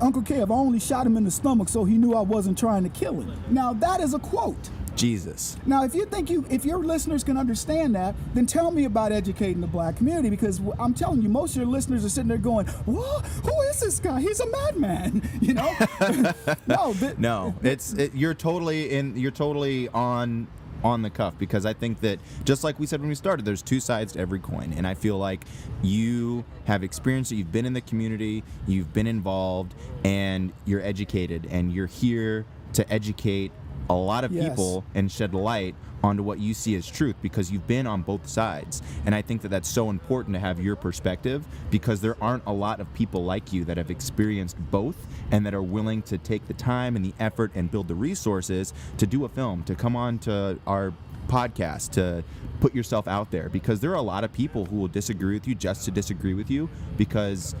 Uncle 0.00 0.22
Kev, 0.22 0.50
only 0.50 0.78
shot 0.78 1.06
him 1.06 1.16
in 1.16 1.24
the 1.24 1.30
stomach 1.30 1.68
so 1.68 1.84
he 1.84 1.98
knew 1.98 2.14
I 2.14 2.20
wasn't 2.20 2.56
trying 2.56 2.84
to 2.84 2.88
kill 2.88 3.20
him. 3.20 3.32
Now 3.50 3.72
that 3.74 4.00
is 4.00 4.14
a 4.14 4.18
quote. 4.18 4.70
Jesus. 4.94 5.56
Now, 5.64 5.84
if 5.84 5.94
you 5.94 6.04
think 6.04 6.28
you, 6.28 6.44
if 6.50 6.66
your 6.66 6.78
listeners 6.78 7.24
can 7.24 7.38
understand 7.38 7.94
that, 7.94 8.14
then 8.34 8.44
tell 8.44 8.70
me 8.70 8.84
about 8.84 9.10
educating 9.10 9.62
the 9.62 9.66
black 9.66 9.96
community 9.96 10.28
because 10.28 10.60
I'm 10.78 10.92
telling 10.92 11.22
you, 11.22 11.30
most 11.30 11.52
of 11.52 11.56
your 11.62 11.66
listeners 11.66 12.04
are 12.04 12.10
sitting 12.10 12.28
there 12.28 12.36
going, 12.36 12.66
"What? 12.84 13.24
Who 13.24 13.60
is 13.70 13.80
this 13.80 13.98
guy? 13.98 14.20
He's 14.20 14.38
a 14.40 14.46
madman," 14.46 15.26
you 15.40 15.54
know? 15.54 15.74
no, 16.66 16.92
th- 16.92 17.16
No, 17.16 17.54
it's 17.62 17.94
it, 17.94 18.14
you're 18.14 18.34
totally 18.34 18.90
in. 18.90 19.16
You're 19.16 19.30
totally 19.30 19.88
on 19.88 20.46
on 20.84 21.02
the 21.02 21.10
cuff 21.10 21.34
because 21.38 21.66
I 21.66 21.72
think 21.72 22.00
that 22.00 22.18
just 22.44 22.64
like 22.64 22.78
we 22.78 22.86
said 22.86 23.00
when 23.00 23.08
we 23.08 23.14
started, 23.14 23.44
there's 23.44 23.62
two 23.62 23.80
sides 23.80 24.12
to 24.14 24.20
every 24.20 24.38
coin, 24.38 24.74
and 24.76 24.86
I 24.86 24.94
feel 24.94 25.18
like 25.18 25.44
you 25.82 26.44
have 26.64 26.82
experienced 26.82 27.32
it. 27.32 27.36
You've 27.36 27.52
been 27.52 27.66
in 27.66 27.72
the 27.72 27.80
community, 27.80 28.44
you've 28.66 28.92
been 28.92 29.06
involved, 29.06 29.74
and 30.04 30.52
you're 30.64 30.82
educated, 30.82 31.46
and 31.50 31.72
you're 31.72 31.86
here 31.86 32.44
to 32.74 32.90
educate 32.92 33.52
a 33.90 33.94
lot 33.94 34.24
of 34.24 34.32
Yes. 34.32 34.48
people 34.50 34.84
and 34.94 35.10
shed 35.10 35.34
light 35.34 35.74
onto 36.04 36.22
what 36.22 36.38
you 36.40 36.52
see 36.52 36.74
as 36.74 36.86
truth 36.88 37.14
because 37.22 37.52
you've 37.52 37.66
been 37.68 37.86
on 37.86 38.02
both 38.02 38.28
sides. 38.28 38.82
And 39.06 39.14
I 39.14 39.22
think 39.22 39.42
that 39.42 39.48
that's 39.50 39.68
so 39.68 39.88
important 39.90 40.34
to 40.34 40.40
have 40.40 40.58
your 40.60 40.74
perspective 40.74 41.44
because 41.70 42.00
there 42.00 42.16
aren't 42.20 42.42
a 42.46 42.52
lot 42.52 42.80
of 42.80 42.92
people 42.94 43.24
like 43.24 43.52
you 43.52 43.64
that 43.66 43.76
have 43.76 43.90
experienced 43.90 44.56
both 44.70 45.06
and 45.30 45.46
that 45.46 45.54
are 45.54 45.62
willing 45.62 46.02
to 46.02 46.18
take 46.18 46.48
the 46.48 46.54
time 46.54 46.96
and 46.96 47.04
the 47.04 47.14
effort 47.20 47.52
and 47.54 47.70
build 47.70 47.86
the 47.88 47.94
resources 47.94 48.74
to 48.98 49.06
do 49.06 49.24
a 49.24 49.28
film, 49.28 49.62
to 49.64 49.74
come 49.76 49.94
on 49.94 50.18
to 50.20 50.58
our 50.66 50.92
podcast, 51.28 51.90
to 51.92 52.24
put 52.60 52.74
yourself 52.74 53.06
out 53.08 53.30
there 53.30 53.48
because 53.48 53.80
there 53.80 53.90
are 53.92 53.96
a 53.96 54.02
lot 54.02 54.24
of 54.24 54.32
people 54.32 54.66
who 54.66 54.76
will 54.76 54.88
disagree 54.88 55.34
with 55.34 55.46
you 55.46 55.54
just 55.54 55.84
to 55.84 55.90
disagree 55.90 56.34
with 56.34 56.50
you 56.50 56.68
because 56.96 57.54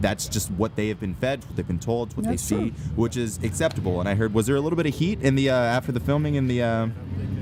that's 0.00 0.28
just 0.28 0.50
what 0.52 0.76
they 0.76 0.88
have 0.88 1.00
been 1.00 1.14
fed, 1.14 1.44
what 1.44 1.56
they've 1.56 1.66
been 1.66 1.78
told, 1.78 2.16
what 2.16 2.24
That's 2.26 2.48
they 2.48 2.56
see, 2.56 2.70
true. 2.70 2.78
which 2.96 3.16
is 3.16 3.38
acceptable. 3.42 4.00
And 4.00 4.08
I 4.08 4.14
heard, 4.14 4.32
was 4.34 4.46
there 4.46 4.56
a 4.56 4.60
little 4.60 4.76
bit 4.76 4.86
of 4.86 4.94
heat 4.94 5.20
in 5.22 5.34
the 5.34 5.50
uh, 5.50 5.54
after 5.54 5.92
the 5.92 6.00
filming 6.00 6.34
in 6.36 6.46
the? 6.48 6.62
Uh, 6.62 6.86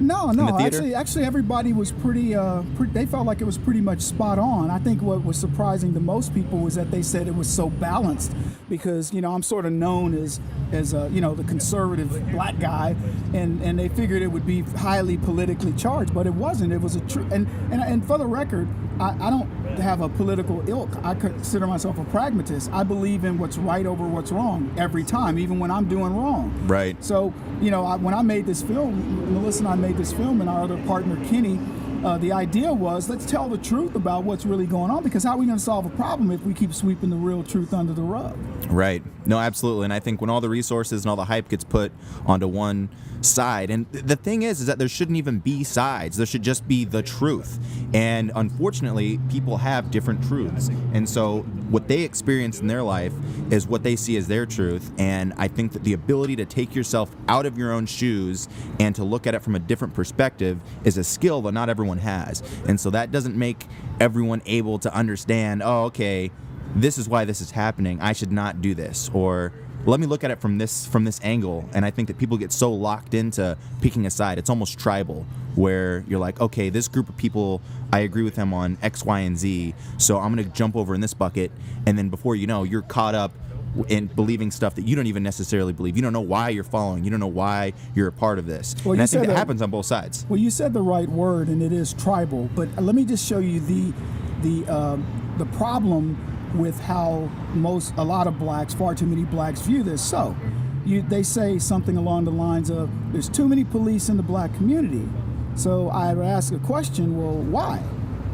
No, 0.00 0.30
no. 0.30 0.46
the? 0.56 0.62
Actually, 0.64 0.94
actually, 0.94 1.24
everybody 1.24 1.72
was 1.72 1.92
pretty. 1.92 2.34
Uh, 2.34 2.62
pre- 2.76 2.88
they 2.88 3.06
felt 3.06 3.26
like 3.26 3.40
it 3.40 3.44
was 3.44 3.58
pretty 3.58 3.80
much 3.80 4.00
spot 4.00 4.38
on. 4.38 4.70
I 4.70 4.78
think 4.78 5.02
what 5.02 5.24
was 5.24 5.38
surprising 5.38 5.94
to 5.94 6.00
most 6.00 6.34
people 6.34 6.58
was 6.58 6.74
that 6.74 6.90
they 6.90 7.02
said 7.02 7.26
it 7.28 7.34
was 7.34 7.48
so 7.48 7.70
balanced, 7.70 8.32
because 8.68 9.12
you 9.12 9.20
know 9.20 9.32
I'm 9.34 9.42
sort 9.42 9.64
of 9.66 9.72
known 9.72 10.14
as 10.14 10.40
as 10.72 10.92
uh, 10.94 11.08
you 11.12 11.20
know 11.20 11.34
the 11.34 11.44
conservative 11.44 12.10
black 12.30 12.58
guy, 12.58 12.94
and 13.34 13.60
and 13.62 13.78
they 13.78 13.88
figured 13.88 14.22
it 14.22 14.28
would 14.28 14.46
be 14.46 14.62
highly 14.62 15.16
politically 15.16 15.72
charged, 15.72 16.12
but 16.14 16.26
it 16.26 16.34
wasn't. 16.34 16.72
It 16.72 16.80
was 16.80 16.96
a 16.96 17.00
true. 17.00 17.26
And 17.32 17.46
and 17.70 17.82
and 17.82 18.06
for 18.06 18.18
the 18.18 18.26
record, 18.26 18.68
I, 19.00 19.26
I 19.26 19.30
don't 19.30 19.48
have 19.78 20.00
a 20.00 20.08
political 20.08 20.66
ilk. 20.68 20.90
I 21.04 21.14
consider 21.14 21.66
myself 21.66 21.98
a 21.98 22.04
pragmatist. 22.04 22.70
I 22.72 22.82
believe 22.82 23.24
in 23.24 23.38
what's 23.38 23.58
right 23.58 23.86
over 23.86 24.06
what's 24.06 24.32
wrong 24.32 24.74
every 24.78 25.04
time, 25.04 25.38
even 25.38 25.58
when 25.58 25.70
I'm 25.70 25.88
doing 25.88 26.16
wrong. 26.16 26.52
Right. 26.66 27.02
So, 27.04 27.32
you 27.60 27.70
know, 27.70 27.84
I, 27.84 27.96
when 27.96 28.14
I 28.14 28.22
made 28.22 28.46
this 28.46 28.62
film, 28.62 29.34
Melissa 29.34 29.60
and 29.60 29.68
I 29.68 29.74
made 29.74 29.96
this 29.96 30.12
film, 30.12 30.40
and 30.40 30.48
our 30.48 30.64
other 30.64 30.78
partner, 30.84 31.16
Kenny, 31.26 31.58
uh, 32.04 32.18
the 32.18 32.32
idea 32.32 32.72
was 32.72 33.08
let's 33.08 33.26
tell 33.26 33.48
the 33.48 33.58
truth 33.58 33.94
about 33.94 34.24
what's 34.24 34.44
really 34.44 34.66
going 34.66 34.90
on 34.90 35.02
because 35.02 35.24
how 35.24 35.32
are 35.32 35.38
we 35.38 35.46
going 35.46 35.58
to 35.58 35.64
solve 35.64 35.86
a 35.86 35.90
problem 35.90 36.30
if 36.30 36.42
we 36.42 36.52
keep 36.52 36.74
sweeping 36.74 37.10
the 37.10 37.16
real 37.16 37.42
truth 37.42 37.72
under 37.72 37.92
the 37.92 38.02
rug? 38.02 38.36
Right. 38.68 39.02
No, 39.26 39.38
absolutely. 39.38 39.84
And 39.84 39.92
I 39.92 40.00
think 40.00 40.20
when 40.20 40.30
all 40.30 40.40
the 40.40 40.48
resources 40.48 41.02
and 41.02 41.10
all 41.10 41.16
the 41.16 41.24
hype 41.24 41.48
gets 41.48 41.64
put 41.64 41.92
onto 42.26 42.46
one 42.46 42.90
side, 43.20 43.70
and 43.70 43.90
th- 43.92 44.04
the 44.04 44.16
thing 44.16 44.42
is, 44.42 44.60
is 44.60 44.66
that 44.66 44.78
there 44.78 44.88
shouldn't 44.88 45.16
even 45.16 45.38
be 45.38 45.64
sides. 45.64 46.16
There 46.16 46.26
should 46.26 46.42
just 46.42 46.66
be 46.68 46.84
the 46.84 47.02
truth. 47.02 47.58
And 47.94 48.32
unfortunately, 48.34 49.18
people 49.30 49.56
have 49.56 49.90
different 49.90 50.22
truths. 50.24 50.68
And 50.92 51.08
so 51.08 51.42
what 51.70 51.88
they 51.88 52.02
experience 52.02 52.60
in 52.60 52.66
their 52.66 52.82
life 52.82 53.12
is 53.50 53.66
what 53.66 53.82
they 53.82 53.96
see 53.96 54.16
as 54.16 54.26
their 54.26 54.46
truth. 54.46 54.90
And 54.98 55.32
I 55.36 55.48
think 55.48 55.72
that 55.72 55.84
the 55.84 55.92
ability 55.92 56.36
to 56.36 56.44
take 56.44 56.74
yourself 56.74 57.10
out 57.28 57.46
of 57.46 57.56
your 57.58 57.72
own 57.72 57.86
shoes 57.86 58.48
and 58.80 58.94
to 58.94 59.04
look 59.04 59.26
at 59.26 59.34
it 59.34 59.42
from 59.42 59.54
a 59.54 59.60
different 59.60 59.94
perspective 59.94 60.60
is 60.84 60.98
a 60.98 61.04
skill 61.04 61.42
that 61.42 61.52
not 61.52 61.68
everyone 61.68 61.85
has. 61.98 62.42
And 62.66 62.78
so 62.78 62.90
that 62.90 63.10
doesn't 63.10 63.36
make 63.36 63.66
everyone 64.00 64.42
able 64.46 64.78
to 64.80 64.94
understand, 64.94 65.62
oh, 65.64 65.84
okay, 65.84 66.30
this 66.74 66.98
is 66.98 67.08
why 67.08 67.24
this 67.24 67.40
is 67.40 67.52
happening. 67.52 68.00
I 68.00 68.12
should 68.12 68.32
not 68.32 68.60
do 68.60 68.74
this. 68.74 69.10
Or 69.14 69.52
let 69.86 70.00
me 70.00 70.06
look 70.06 70.24
at 70.24 70.30
it 70.30 70.40
from 70.40 70.58
this 70.58 70.84
from 70.86 71.04
this 71.04 71.20
angle. 71.22 71.68
And 71.72 71.84
I 71.84 71.90
think 71.90 72.08
that 72.08 72.18
people 72.18 72.36
get 72.36 72.52
so 72.52 72.72
locked 72.72 73.14
into 73.14 73.56
picking 73.80 74.04
a 74.04 74.10
side. 74.10 74.36
It's 74.36 74.50
almost 74.50 74.78
tribal, 74.78 75.24
where 75.54 76.04
you're 76.08 76.18
like, 76.18 76.40
okay, 76.40 76.70
this 76.70 76.88
group 76.88 77.08
of 77.08 77.16
people, 77.16 77.62
I 77.92 78.00
agree 78.00 78.24
with 78.24 78.34
them 78.34 78.52
on 78.52 78.78
X, 78.82 79.04
Y, 79.04 79.20
and 79.20 79.38
Z. 79.38 79.74
So 79.96 80.18
I'm 80.18 80.34
gonna 80.34 80.44
jump 80.48 80.76
over 80.76 80.94
in 80.94 81.00
this 81.00 81.14
bucket, 81.14 81.52
and 81.86 81.96
then 81.96 82.08
before 82.08 82.34
you 82.34 82.46
know, 82.46 82.64
you're 82.64 82.82
caught 82.82 83.14
up 83.14 83.32
in 83.88 84.06
believing 84.06 84.50
stuff 84.50 84.74
that 84.76 84.86
you 84.86 84.96
don't 84.96 85.06
even 85.06 85.22
necessarily 85.22 85.72
believe. 85.72 85.96
You 85.96 86.02
don't 86.02 86.12
know 86.12 86.20
why 86.20 86.48
you're 86.50 86.64
following. 86.64 87.04
You 87.04 87.10
don't 87.10 87.20
know 87.20 87.26
why 87.26 87.72
you're 87.94 88.08
a 88.08 88.12
part 88.12 88.38
of 88.38 88.46
this. 88.46 88.74
Well, 88.84 88.92
and 88.94 89.02
I 89.02 89.06
think 89.06 89.22
that 89.22 89.28
that- 89.28 89.36
happens 89.36 89.62
on 89.62 89.70
both 89.70 89.86
sides. 89.86 90.26
Well, 90.28 90.38
you 90.38 90.50
said 90.50 90.72
the 90.72 90.82
right 90.82 91.08
word, 91.08 91.48
and 91.48 91.62
it 91.62 91.72
is 91.72 91.92
tribal. 91.92 92.48
But 92.54 92.68
let 92.82 92.94
me 92.94 93.04
just 93.04 93.26
show 93.26 93.38
you 93.38 93.60
the 93.60 93.92
the 94.42 94.66
um, 94.72 95.34
the 95.38 95.46
problem 95.46 96.16
with 96.58 96.78
how 96.80 97.28
most 97.54 97.92
a 97.96 98.04
lot 98.04 98.26
of 98.26 98.38
blacks, 98.38 98.72
far 98.74 98.94
too 98.94 99.06
many 99.06 99.24
blacks, 99.24 99.60
view 99.62 99.82
this. 99.82 100.02
So, 100.02 100.36
you 100.84 101.02
they 101.02 101.22
say 101.22 101.58
something 101.58 101.96
along 101.96 102.24
the 102.24 102.30
lines 102.30 102.70
of, 102.70 102.90
"There's 103.12 103.28
too 103.28 103.48
many 103.48 103.64
police 103.64 104.08
in 104.08 104.16
the 104.16 104.22
black 104.22 104.54
community." 104.54 105.08
So 105.54 105.88
I 105.88 106.12
would 106.12 106.24
ask 106.26 106.52
a 106.52 106.58
question. 106.58 107.16
Well, 107.16 107.32
why? 107.32 107.82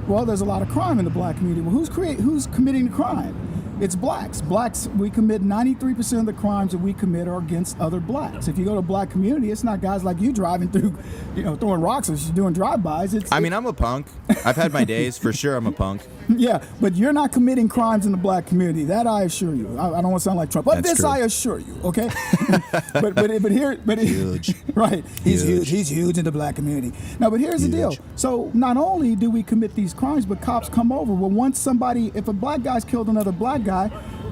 Well, 0.09 0.25
there's 0.27 0.41
a 0.41 0.45
lot 0.45 0.63
of 0.63 0.69
crime 0.69 0.99
in 0.99 1.05
the 1.05 1.11
black 1.11 1.37
community. 1.37 1.61
Well, 1.63 1.71
who's 1.71 1.89
create 1.89 2.19
who's 2.19 2.47
committing 2.49 2.87
the 2.89 2.95
crime? 2.97 3.35
It's 3.83 3.97
blacks. 3.97 4.41
Blacks, 4.41 4.87
we 4.97 5.11
commit 5.11 5.43
93% 5.43 6.21
of 6.21 6.27
the 6.27 6.33
crimes 6.33 6.71
that 6.71 6.79
we 6.79 6.93
commit 6.93 7.27
are 7.27 7.39
against 7.39 7.77
other 7.81 7.99
blacks. 7.99 8.47
If 8.47 8.57
you 8.57 8.65
go 8.65 8.75
to 8.75 8.79
a 8.79 8.83
black 8.83 9.11
community, 9.11 9.51
it's 9.51 9.65
not 9.65 9.81
guys 9.81 10.05
like 10.05 10.21
you 10.21 10.33
driving 10.33 10.71
through, 10.71 10.97
you 11.35 11.43
know, 11.43 11.57
throwing 11.57 11.81
rocks 11.81 12.09
or 12.09 12.15
doing 12.33 12.53
drive-bys. 12.53 13.12
It's 13.12 13.33
I 13.33 13.41
mean, 13.41 13.53
I'm 13.53 13.67
a 13.67 13.73
punk. 13.73 14.07
I've 14.45 14.55
had 14.55 14.73
my 14.73 14.85
days 14.85 15.19
for 15.19 15.33
sure. 15.33 15.57
I'm 15.57 15.67
a 15.67 15.73
punk. 15.73 16.03
yeah, 16.29 16.65
but 16.81 16.95
you're 16.95 17.12
not 17.12 17.33
committing 17.33 17.69
crimes 17.69 18.07
in 18.07 18.12
the 18.12 18.19
black 18.19 18.47
community. 18.47 18.85
That 18.85 19.09
I 19.09 19.25
assure 19.25 19.53
you. 19.53 19.77
I, 19.77 19.89
I 19.89 20.01
don't 20.01 20.12
want 20.12 20.21
to 20.23 20.25
sound 20.25 20.37
like 20.37 20.53
Trump, 20.53 20.65
but 20.67 20.77
That's 20.77 20.91
this 20.91 20.99
true. 21.01 21.09
I 21.09 21.19
assure 21.19 21.59
you. 21.59 21.77
Okay, 21.83 22.09
but 22.93 23.17
but 23.17 23.43
but 23.43 23.51
here, 23.51 23.77
but 23.85 23.99
Huge. 23.99 24.55
right? 24.75 25.05
He's 25.25 25.43
Huge. 25.43 25.69
huge. 25.69 25.71
He's 25.71 25.89
huge 25.89 26.19
in 26.19 26.25
the 26.25 26.31
black 26.31 26.55
community. 26.55 26.97
Now, 27.19 27.31
but 27.31 27.41
here's 27.41 27.62
the 27.62 27.69
deal. 27.69 27.97
So 28.15 28.49
not 28.55 28.77
only 28.77 29.17
do 29.17 29.29
we 29.29 29.43
commit 29.43 29.75
these 29.75 29.93
crimes, 29.93 30.25
but 30.25 30.41
cops 30.41 30.69
come 30.69 30.93
over. 30.93 31.12
Well, 31.12 31.31
once 31.31 31.59
somebody, 31.59 32.12
if 32.15 32.29
a 32.29 32.33
black 32.33 32.62
guy's 32.62 32.85
killed 32.85 33.09
another 33.09 33.33
black 33.33 33.65
guy. 33.65 33.72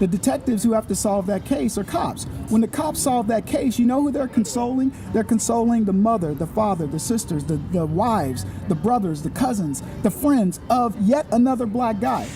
The 0.01 0.07
detectives 0.07 0.63
who 0.63 0.73
have 0.73 0.87
to 0.89 0.95
solve 0.95 1.27
that 1.27 1.45
case 1.45 1.77
are 1.77 1.85
cops. 1.85 2.25
When 2.49 2.61
the 2.61 2.69
cops 2.69 3.01
solve 3.01 3.27
that 3.27 3.47
case, 3.47 3.79
you 3.79 3.87
know 3.87 4.03
who 4.03 4.11
they're 4.11 4.29
consoling? 4.29 4.93
They're 5.13 5.25
consoling 5.25 5.85
the 5.85 5.93
mother, 5.93 6.35
the 6.35 6.47
father, 6.47 6.87
the 6.87 6.99
sisters, 6.99 7.45
the, 7.45 7.57
the 7.73 7.85
wives, 7.85 8.47
the 8.69 8.75
brothers, 8.75 9.23
the 9.23 9.31
cousins, 9.31 9.83
the 10.03 10.11
friends 10.11 10.59
of 10.71 10.99
yet 11.01 11.27
another 11.33 11.67
black 11.67 12.01
guy. 12.01 12.27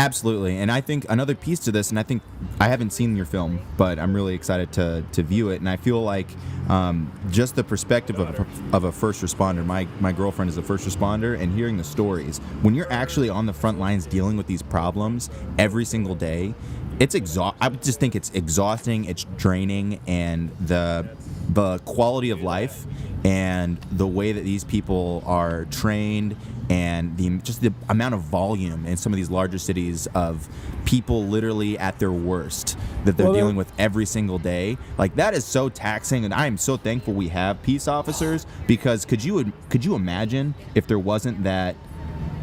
Absolutely, 0.00 0.56
and 0.56 0.72
I 0.72 0.80
think 0.80 1.04
another 1.10 1.34
piece 1.34 1.58
to 1.60 1.70
this, 1.70 1.90
and 1.90 1.98
I 1.98 2.02
think 2.02 2.22
I 2.58 2.68
haven't 2.68 2.94
seen 2.94 3.16
your 3.16 3.26
film, 3.26 3.60
but 3.76 3.98
I'm 3.98 4.14
really 4.14 4.34
excited 4.34 4.72
to 4.72 5.04
to 5.12 5.22
view 5.22 5.50
it, 5.50 5.56
and 5.60 5.68
I 5.68 5.76
feel 5.76 6.00
like 6.00 6.26
um, 6.70 7.12
just 7.30 7.54
the 7.54 7.62
perspective 7.62 8.18
of 8.18 8.40
a, 8.40 8.46
of 8.74 8.84
a 8.84 8.92
first 8.92 9.22
responder. 9.22 9.62
My 9.62 9.86
my 10.00 10.12
girlfriend 10.12 10.48
is 10.48 10.56
a 10.56 10.62
first 10.62 10.88
responder, 10.88 11.38
and 11.38 11.52
hearing 11.52 11.76
the 11.76 11.84
stories 11.84 12.38
when 12.62 12.74
you're 12.74 12.90
actually 12.90 13.28
on 13.28 13.44
the 13.44 13.52
front 13.52 13.78
lines 13.78 14.06
dealing 14.06 14.38
with 14.38 14.46
these 14.46 14.62
problems 14.62 15.28
every 15.58 15.84
single 15.84 16.14
day, 16.14 16.54
it's 16.98 17.14
exhaust. 17.14 17.58
I 17.60 17.68
just 17.68 18.00
think 18.00 18.16
it's 18.16 18.30
exhausting, 18.30 19.04
it's 19.04 19.24
draining, 19.36 20.00
and 20.06 20.50
the 20.60 21.14
the 21.50 21.78
quality 21.80 22.30
of 22.30 22.40
life 22.40 22.86
and 23.22 23.76
the 23.92 24.06
way 24.06 24.32
that 24.32 24.44
these 24.44 24.64
people 24.64 25.22
are 25.26 25.66
trained 25.66 26.36
and 26.70 27.16
the 27.16 27.28
just 27.38 27.60
the 27.60 27.74
amount 27.88 28.14
of 28.14 28.20
volume 28.20 28.86
in 28.86 28.96
some 28.96 29.12
of 29.12 29.16
these 29.16 29.28
larger 29.28 29.58
cities 29.58 30.06
of 30.14 30.48
people 30.84 31.24
literally 31.24 31.76
at 31.78 31.98
their 31.98 32.12
worst 32.12 32.78
that 33.04 33.16
they're 33.16 33.26
Well, 33.26 33.34
dealing 33.34 33.56
with 33.56 33.70
every 33.78 34.06
single 34.06 34.38
day. 34.38 34.78
Like 34.96 35.16
that 35.16 35.34
is 35.34 35.44
so 35.44 35.68
taxing, 35.68 36.24
and 36.24 36.32
I 36.32 36.46
am 36.46 36.56
so 36.56 36.76
thankful 36.76 37.12
we 37.12 37.28
have 37.28 37.60
peace 37.62 37.88
officers 37.88 38.46
because 38.66 39.04
could 39.04 39.22
you 39.22 39.52
could 39.68 39.84
you 39.84 39.96
imagine 39.96 40.54
if 40.74 40.86
there 40.86 40.98
wasn't 40.98 41.42
that 41.42 41.74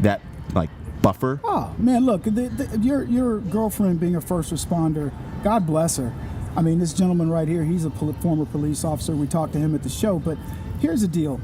that 0.01 0.21
like 0.53 0.69
buffer? 1.01 1.39
Oh 1.45 1.73
man, 1.77 2.05
look, 2.05 2.23
the, 2.23 2.29
the, 2.49 2.79
your 2.79 3.03
your 3.05 3.39
girlfriend 3.39 3.99
being 3.99 4.17
a 4.17 4.21
first 4.21 4.51
responder, 4.53 5.13
God 5.41 5.65
bless 5.65 5.95
her. 5.97 6.13
I 6.57 6.61
mean, 6.61 6.79
this 6.79 6.91
gentleman 6.91 7.29
right 7.29 7.47
here, 7.47 7.63
he's 7.63 7.85
a 7.85 7.91
pol- 7.91 8.13
former 8.13 8.45
police 8.45 8.83
officer. 8.83 9.15
We 9.15 9.27
talked 9.27 9.53
to 9.53 9.59
him 9.59 9.73
at 9.73 9.83
the 9.83 9.89
show, 9.89 10.19
but 10.19 10.37
here's 10.79 11.01
the 11.01 11.07
deal. 11.07 11.39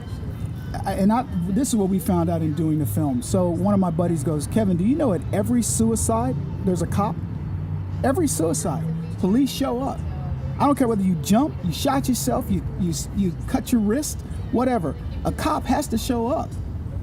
And 0.85 1.13
I, 1.13 1.25
this 1.49 1.69
is 1.69 1.75
what 1.75 1.89
we 1.89 1.99
found 1.99 2.29
out 2.29 2.41
in 2.41 2.53
doing 2.53 2.79
the 2.79 2.85
film. 2.85 3.21
So 3.21 3.49
one 3.49 3.73
of 3.73 3.79
my 3.79 3.91
buddies 3.91 4.23
goes, 4.23 4.47
Kevin, 4.47 4.77
do 4.77 4.83
you 4.83 4.95
know 4.95 5.13
at 5.13 5.21
every 5.31 5.61
suicide 5.61 6.35
there's 6.65 6.81
a 6.81 6.87
cop? 6.87 7.15
Every 8.03 8.27
suicide, 8.27 8.83
police 9.19 9.51
show 9.51 9.81
up. 9.81 9.99
I 10.59 10.65
don't 10.65 10.77
care 10.77 10.87
whether 10.87 11.03
you 11.03 11.15
jump, 11.15 11.55
you 11.63 11.71
shot 11.71 12.07
yourself, 12.07 12.45
you 12.49 12.63
you 12.79 12.93
you 13.15 13.33
cut 13.47 13.71
your 13.71 13.81
wrist, 13.81 14.21
whatever. 14.51 14.95
A 15.25 15.31
cop 15.31 15.63
has 15.65 15.87
to 15.87 15.97
show 15.97 16.27
up. 16.27 16.49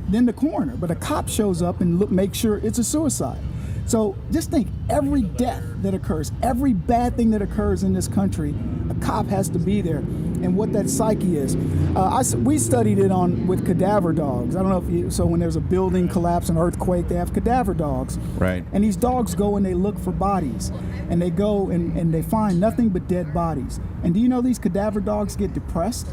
Then 0.08 0.26
the 0.26 0.32
coroner, 0.32 0.76
but 0.76 0.90
a 0.90 0.94
cop 0.94 1.28
shows 1.28 1.62
up 1.62 1.80
and 1.80 1.98
look, 1.98 2.10
make 2.10 2.34
sure 2.34 2.58
it's 2.58 2.78
a 2.78 2.84
suicide. 2.84 3.38
So 3.86 4.16
just 4.30 4.50
think, 4.50 4.68
every 4.88 5.22
death 5.22 5.64
that 5.82 5.94
occurs, 5.94 6.30
every 6.42 6.74
bad 6.74 7.16
thing 7.16 7.30
that 7.30 7.42
occurs 7.42 7.82
in 7.82 7.92
this 7.92 8.06
country, 8.06 8.54
a 8.88 8.94
cop 9.04 9.26
has 9.26 9.48
to 9.48 9.58
be 9.58 9.80
there, 9.80 10.02
and 10.42 10.56
what 10.56 10.72
that 10.72 10.88
psyche 10.88 11.36
is. 11.36 11.56
Uh, 11.96 12.22
I 12.22 12.36
we 12.36 12.58
studied 12.58 12.98
it 12.98 13.10
on 13.10 13.46
with 13.46 13.66
cadaver 13.66 14.12
dogs. 14.12 14.56
I 14.56 14.60
don't 14.60 14.70
know 14.70 14.78
if 14.78 14.90
you. 14.90 15.10
So 15.10 15.26
when 15.26 15.40
there's 15.40 15.56
a 15.56 15.60
building 15.60 16.08
collapse, 16.08 16.48
an 16.48 16.56
earthquake, 16.56 17.08
they 17.08 17.16
have 17.16 17.32
cadaver 17.32 17.74
dogs. 17.74 18.18
Right. 18.38 18.64
And 18.72 18.84
these 18.84 18.96
dogs 18.96 19.34
go 19.34 19.56
and 19.56 19.64
they 19.64 19.74
look 19.74 19.98
for 19.98 20.12
bodies. 20.12 20.70
And 21.08 21.20
they 21.20 21.30
go 21.30 21.70
and, 21.70 21.96
and 21.96 22.14
they 22.14 22.22
find 22.22 22.60
nothing 22.60 22.90
but 22.90 23.08
dead 23.08 23.34
bodies. 23.34 23.80
And 24.02 24.14
do 24.14 24.20
you 24.20 24.28
know 24.28 24.40
these 24.40 24.58
cadaver 24.58 25.00
dogs 25.00 25.36
get 25.36 25.52
depressed? 25.52 26.06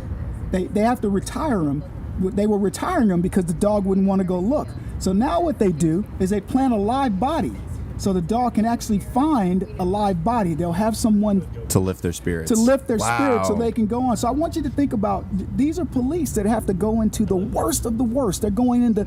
They, 0.52 0.66
they 0.66 0.82
have 0.82 1.02
to 1.02 1.10
retire 1.10 1.64
them. 1.64 1.84
They 2.20 2.48
were 2.48 2.58
retiring 2.58 3.10
them 3.10 3.22
because 3.22 3.46
the 3.46 3.54
dog 3.54 3.86
wouldn't 3.86 4.08
want 4.08 4.20
to 4.20 4.26
go 4.26 4.40
look. 4.40 4.68
So 5.00 5.14
now 5.14 5.42
what 5.42 5.60
they 5.60 5.72
do 5.72 6.04
is 6.20 6.32
they 6.32 6.42
plant 6.42 6.74
a 6.74 6.78
live 6.78 7.20
body. 7.20 7.54
So 7.98 8.14
the 8.14 8.22
dog 8.22 8.56
can 8.56 8.66
actually 8.66 9.00
find 9.00 9.64
a 9.80 9.86
live 9.86 10.24
body. 10.24 10.54
They'll 10.54 10.72
have 10.74 10.96
someone 10.96 11.48
To 11.70 11.80
lift 11.80 12.02
their 12.02 12.14
spirits. 12.14 12.52
to 12.52 12.58
lift 12.58 12.88
their 12.88 13.00
spirit 13.00 13.46
so 13.46 13.56
they 13.56 13.72
can 13.72 13.88
go 13.88 14.02
on. 14.02 14.18
So 14.18 14.28
I 14.28 14.32
want 14.32 14.56
you 14.56 14.62
to 14.64 14.70
think 14.70 14.94
about 14.94 15.26
these 15.58 15.80
are 15.80 15.86
police 15.86 16.32
that 16.34 16.46
have 16.46 16.66
to 16.68 16.74
go 16.74 17.02
into 17.02 17.26
the 17.26 17.36
worst 17.36 17.86
of 17.86 17.98
the 17.98 18.04
worst. 18.04 18.42
They're 18.44 18.52
going 18.52 18.84
into 18.84 19.06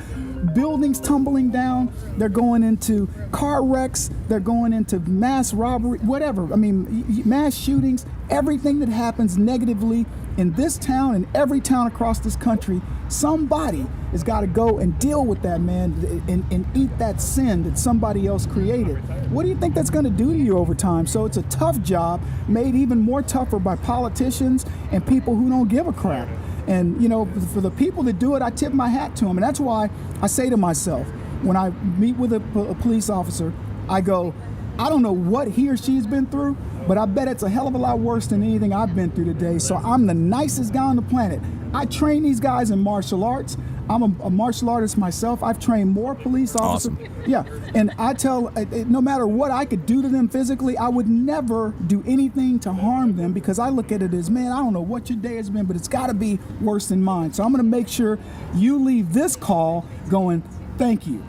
buildings 0.55 0.99
tumbling 1.01 1.51
down, 1.51 1.93
they're 2.17 2.29
going 2.29 2.63
into 2.63 3.09
car 3.31 3.65
wrecks, 3.65 4.11
they're 4.29 4.41
going 4.41 4.73
into 4.73 4.99
mass 5.01 5.53
robbery, 5.53 5.99
whatever. 6.01 6.53
I 6.53 6.57
mean, 6.57 7.23
mass 7.25 7.55
shootings, 7.57 8.07
everything 8.29 8.81
that 8.81 8.89
happens 8.89 9.39
negatively 9.39 10.07
in 10.41 10.55
this 10.55 10.79
town 10.79 11.15
and 11.15 11.27
every 11.35 11.61
town 11.61 11.87
across 11.87 12.19
this 12.19 12.35
country, 12.35 12.81
somebody 13.09 13.87
has 14.11 14.25
got 14.25 14.41
to 14.41 14.47
go 14.47 14.79
and 14.79 14.99
deal 14.99 15.27
with 15.27 15.43
that, 15.43 15.61
man, 15.61 15.93
and, 16.29 16.51
and 16.51 16.67
eat 16.75 16.97
that 16.99 17.21
sin 17.21 17.63
that 17.65 17.79
somebody 17.79 18.27
else 18.27 18.47
created. 18.47 18.97
What 19.31 19.43
do 19.43 19.51
you 19.51 19.57
think 19.57 19.75
that's 19.75 19.91
going 19.91 20.07
to 20.07 20.11
do 20.11 20.33
to 20.33 20.39
you 20.39 20.57
over 20.57 20.75
time? 20.75 21.07
So 21.07 21.27
it's 21.27 21.37
a 21.37 21.43
tough 21.43 21.83
job, 21.83 22.23
made 22.49 22.75
even 22.75 23.01
more 23.01 23.21
tougher 23.21 23.59
by 23.59 23.77
politicians 23.77 24.65
and 24.91 25.07
people 25.07 25.37
who 25.37 25.51
don't 25.51 25.69
give 25.69 25.87
a 25.87 25.93
crap. 25.93 26.27
And, 26.67 27.01
you 27.03 27.11
know, 27.11 27.27
for 27.53 27.61
the 27.61 27.71
people 27.71 28.03
that 28.05 28.19
do 28.19 28.35
it, 28.35 28.41
I 28.41 28.49
tip 28.49 28.73
my 28.73 28.89
hat 28.89 29.17
to 29.17 29.27
them. 29.27 29.37
And 29.37 29.45
that's 29.45 29.61
why 29.61 29.91
I 30.23 30.27
say 30.27 30.49
to 30.49 30.57
myself, 30.57 31.07
when 31.43 31.57
I 31.57 31.69
meet 31.99 32.17
with 32.17 32.33
a, 32.33 32.43
a 32.59 32.75
police 32.77 33.11
officer, 33.11 33.53
I 33.91 34.01
go, 34.01 34.33
I 34.79 34.89
don't 34.89 35.03
know 35.03 35.13
what 35.13 35.49
he 35.49 35.69
or 35.69 35.77
she's 35.77 36.07
been 36.07 36.27
through, 36.27 36.57
but 36.91 36.99
I 36.99 37.07
bet 37.07 37.29
it's 37.29 37.45
a 37.45 37.49
hell 37.49 37.69
of 37.69 37.75
a 37.77 37.79
lot 37.79 38.01
worse 38.01 38.27
than 38.27 38.43
anything 38.43 38.73
I've 38.73 38.97
been 38.97 39.13
through 39.13 39.27
today. 39.27 39.61
So 39.61 39.77
I'm 39.77 40.09
the 40.09 40.15
nicest 40.15 40.73
guy 40.73 40.83
on 40.83 40.97
the 40.97 41.03
planet. 41.03 41.41
I 41.73 41.85
train 41.85 42.25
these 42.25 42.41
guys 42.41 42.73
in 42.73 42.81
martial 42.81 43.23
arts. 43.23 43.57
I'm 43.89 44.03
a, 44.03 44.25
a 44.25 44.31
martial 44.31 44.69
artist 44.69 44.99
myself. 44.99 45.41
I've 45.41 45.61
trained 45.61 45.91
more 45.91 46.17
police 46.17 46.57
officers. 46.57 46.93
Awesome. 46.93 47.25
Yeah, 47.29 47.45
and 47.77 47.93
I 47.97 48.15
tell, 48.15 48.51
no 48.89 49.01
matter 49.01 49.25
what 49.29 49.53
I 49.53 49.67
could 49.67 49.87
do 49.87 50.03
to 50.03 50.09
them 50.09 50.29
physically, 50.29 50.77
I 50.77 50.89
would 50.89 51.07
never 51.09 51.77
do 51.87 52.03
anything 52.09 52.59
to 52.59 52.73
harm 52.73 53.15
them 53.15 53.33
because 53.33 53.61
I 53.61 53.69
look 53.69 53.93
at 53.93 54.03
it 54.03 54.13
as, 54.13 54.29
man, 54.29 54.51
I 54.51 54.57
don't 54.57 54.73
know 54.73 54.81
what 54.81 55.09
your 55.09 55.19
day 55.21 55.37
has 55.37 55.49
been, 55.49 55.67
but 55.67 55.77
it's 55.77 55.87
got 55.87 56.09
to 56.09 56.15
be 56.15 56.41
worse 56.61 56.89
than 56.89 57.05
mine. 57.05 57.33
So 57.33 57.45
I'm 57.45 57.53
going 57.53 57.65
to 57.65 57.71
make 57.71 57.87
sure 57.87 58.19
you 58.53 58.83
leave 58.83 59.13
this 59.13 59.37
call 59.37 59.87
going, 60.09 60.43
thank 60.77 61.07
you. 61.07 61.25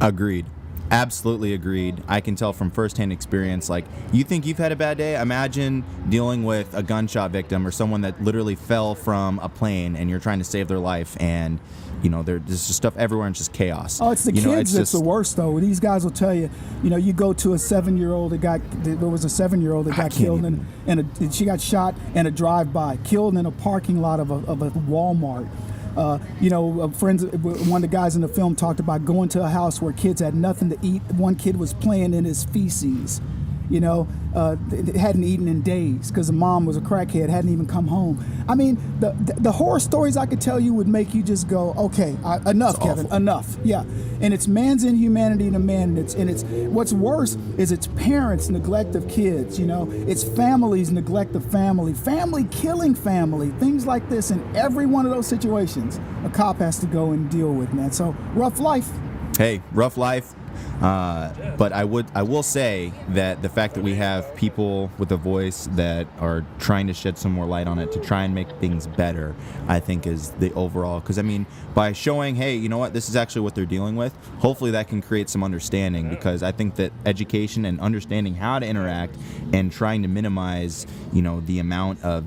Agreed. 0.00 0.46
Absolutely 0.90 1.52
agreed. 1.52 2.02
I 2.06 2.20
can 2.20 2.36
tell 2.36 2.52
from 2.52 2.70
firsthand 2.70 3.12
experience. 3.12 3.68
Like, 3.68 3.84
you 4.12 4.22
think 4.24 4.46
you've 4.46 4.58
had 4.58 4.72
a 4.72 4.76
bad 4.76 4.98
day? 4.98 5.20
Imagine 5.20 5.84
dealing 6.08 6.44
with 6.44 6.72
a 6.74 6.82
gunshot 6.82 7.32
victim 7.32 7.66
or 7.66 7.70
someone 7.70 8.02
that 8.02 8.22
literally 8.22 8.54
fell 8.54 8.94
from 8.94 9.38
a 9.40 9.48
plane 9.48 9.96
and 9.96 10.08
you're 10.08 10.20
trying 10.20 10.38
to 10.38 10.44
save 10.44 10.68
their 10.68 10.78
life, 10.78 11.16
and 11.20 11.58
you 12.02 12.10
know, 12.10 12.22
there's 12.22 12.42
just 12.44 12.74
stuff 12.74 12.96
everywhere 12.98 13.26
and 13.26 13.32
it's 13.32 13.40
just 13.40 13.52
chaos. 13.52 14.00
Oh, 14.00 14.10
it's 14.10 14.24
the 14.24 14.30
you 14.30 14.42
kids 14.42 14.46
know, 14.46 14.52
it's 14.52 14.72
that's 14.72 14.90
just, 14.90 14.92
the 14.92 15.00
worst, 15.00 15.36
though. 15.36 15.58
These 15.58 15.80
guys 15.80 16.04
will 16.04 16.12
tell 16.12 16.34
you, 16.34 16.50
you 16.84 16.90
know, 16.90 16.96
you 16.96 17.12
go 17.12 17.32
to 17.32 17.54
a 17.54 17.58
seven-year-old 17.58 18.32
that 18.32 18.38
got, 18.38 18.60
there 18.84 19.08
was 19.08 19.24
a 19.24 19.30
seven-year-old 19.30 19.86
that 19.86 19.96
got 19.96 20.10
killed, 20.12 20.40
even- 20.40 20.66
in, 20.86 21.00
in 21.00 21.10
a, 21.28 21.32
she 21.32 21.46
got 21.46 21.60
shot 21.60 21.94
in 22.14 22.26
a 22.26 22.30
drive-by, 22.30 22.98
killed 22.98 23.36
in 23.36 23.46
a 23.46 23.50
parking 23.50 24.00
lot 24.00 24.20
of 24.20 24.30
a, 24.30 24.34
of 24.34 24.62
a 24.62 24.70
Walmart. 24.70 25.48
Uh, 25.96 26.18
you 26.40 26.50
know, 26.50 26.82
uh, 26.82 26.88
friends. 26.88 27.24
One 27.24 27.82
of 27.84 27.90
the 27.90 27.94
guys 27.96 28.16
in 28.16 28.22
the 28.22 28.28
film 28.28 28.54
talked 28.54 28.80
about 28.80 29.04
going 29.04 29.28
to 29.30 29.42
a 29.42 29.48
house 29.48 29.80
where 29.80 29.92
kids 29.92 30.20
had 30.20 30.34
nothing 30.34 30.70
to 30.70 30.78
eat. 30.82 31.02
One 31.14 31.36
kid 31.36 31.58
was 31.58 31.72
playing 31.74 32.14
in 32.14 32.24
his 32.24 32.44
feces. 32.44 33.20
You 33.68 33.80
know, 33.80 34.08
uh, 34.34 34.56
hadn't 34.96 35.24
eaten 35.24 35.48
in 35.48 35.62
days 35.62 36.10
because 36.10 36.28
the 36.28 36.32
mom 36.32 36.66
was 36.66 36.76
a 36.76 36.80
crackhead, 36.80 37.28
hadn't 37.28 37.52
even 37.52 37.66
come 37.66 37.88
home. 37.88 38.24
I 38.48 38.54
mean, 38.54 38.76
the, 39.00 39.12
the 39.12 39.34
the 39.40 39.52
horror 39.52 39.80
stories 39.80 40.16
I 40.16 40.26
could 40.26 40.40
tell 40.40 40.60
you 40.60 40.72
would 40.74 40.86
make 40.88 41.14
you 41.14 41.22
just 41.22 41.48
go, 41.48 41.74
okay, 41.76 42.16
I, 42.24 42.50
enough, 42.50 42.76
It's 42.76 42.84
Kevin, 42.84 43.06
awful. 43.06 43.16
enough. 43.16 43.56
Yeah, 43.64 43.84
and 44.20 44.32
it's 44.32 44.46
man's 44.46 44.84
inhumanity 44.84 45.50
to 45.50 45.58
man, 45.58 45.90
and 45.90 45.98
it's 45.98 46.14
and 46.14 46.30
it's 46.30 46.44
what's 46.44 46.92
worse 46.92 47.36
is 47.58 47.72
it's 47.72 47.88
parents' 47.88 48.48
neglect 48.48 48.94
of 48.94 49.08
kids. 49.08 49.58
You 49.58 49.66
know, 49.66 49.88
it's 49.90 50.22
families' 50.22 50.90
neglect 50.92 51.34
of 51.34 51.44
family, 51.50 51.92
family 51.94 52.44
killing 52.50 52.94
family, 52.94 53.50
things 53.58 53.86
like 53.86 54.08
this. 54.08 54.30
In 54.30 54.44
every 54.56 54.86
one 54.86 55.06
of 55.06 55.12
those 55.12 55.26
situations, 55.26 55.98
a 56.24 56.30
cop 56.30 56.58
has 56.58 56.78
to 56.80 56.86
go 56.86 57.12
and 57.12 57.28
deal 57.30 57.52
with, 57.52 57.72
man. 57.72 57.90
So 57.90 58.14
rough 58.34 58.60
life. 58.60 58.88
Hey, 59.36 59.62
rough 59.72 59.96
life. 59.96 60.34
Uh, 60.80 61.30
but 61.56 61.72
I 61.72 61.84
would, 61.84 62.06
I 62.14 62.22
will 62.22 62.42
say 62.42 62.92
that 63.08 63.42
the 63.42 63.48
fact 63.48 63.74
that 63.74 63.82
we 63.82 63.94
have 63.94 64.34
people 64.36 64.90
with 64.98 65.10
a 65.12 65.16
voice 65.16 65.68
that 65.72 66.06
are 66.18 66.44
trying 66.58 66.86
to 66.86 66.94
shed 66.94 67.18
some 67.18 67.32
more 67.32 67.46
light 67.46 67.66
on 67.66 67.78
it 67.78 67.92
to 67.92 68.00
try 68.00 68.24
and 68.24 68.34
make 68.34 68.50
things 68.58 68.86
better, 68.86 69.34
I 69.68 69.80
think 69.80 70.06
is 70.06 70.30
the 70.32 70.52
overall. 70.54 71.00
Because 71.00 71.18
I 71.18 71.22
mean, 71.22 71.46
by 71.74 71.92
showing, 71.92 72.36
hey, 72.36 72.56
you 72.56 72.68
know 72.68 72.78
what, 72.78 72.92
this 72.92 73.08
is 73.08 73.16
actually 73.16 73.42
what 73.42 73.54
they're 73.54 73.64
dealing 73.64 73.96
with. 73.96 74.16
Hopefully, 74.38 74.70
that 74.72 74.88
can 74.88 75.00
create 75.02 75.28
some 75.30 75.42
understanding. 75.42 76.10
Because 76.10 76.42
I 76.42 76.52
think 76.52 76.76
that 76.76 76.92
education 77.04 77.64
and 77.64 77.80
understanding 77.80 78.34
how 78.34 78.58
to 78.58 78.66
interact 78.66 79.16
and 79.52 79.72
trying 79.72 80.02
to 80.02 80.08
minimize, 80.08 80.86
you 81.12 81.22
know, 81.22 81.40
the 81.40 81.58
amount 81.58 82.02
of 82.02 82.24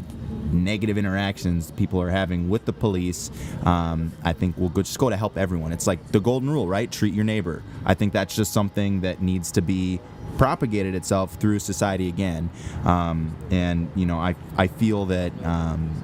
negative 0.53 0.97
interactions 0.97 1.71
people 1.71 2.01
are 2.01 2.09
having 2.09 2.49
with 2.49 2.65
the 2.65 2.73
police, 2.73 3.31
um, 3.63 4.12
I 4.23 4.33
think 4.33 4.57
will 4.57 4.69
go, 4.69 4.81
just 4.81 4.97
go 4.97 5.09
to 5.09 5.17
help 5.17 5.38
everyone. 5.38 5.71
It's 5.71 5.88
like 5.88 6.12
the 6.12 6.19
golden 6.19 6.49
rule, 6.49 6.67
right? 6.67 6.91
Treat 6.91 7.13
your 7.13 7.25
neighbor. 7.25 7.63
I 7.85 7.93
think 7.93 8.13
that's 8.13 8.35
just 8.35 8.53
something 8.53 9.01
that 9.01 9.21
needs 9.21 9.51
to 9.53 9.62
be 9.62 9.99
propagated 10.38 10.95
itself 10.95 11.35
through 11.35 11.59
society 11.59 12.07
again. 12.07 12.49
Um, 12.85 13.35
and 13.51 13.89
you 13.95 14.05
know, 14.05 14.17
I 14.17 14.35
I 14.57 14.67
feel 14.67 15.05
that 15.07 15.31
um, 15.45 16.03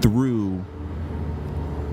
through 0.00 0.64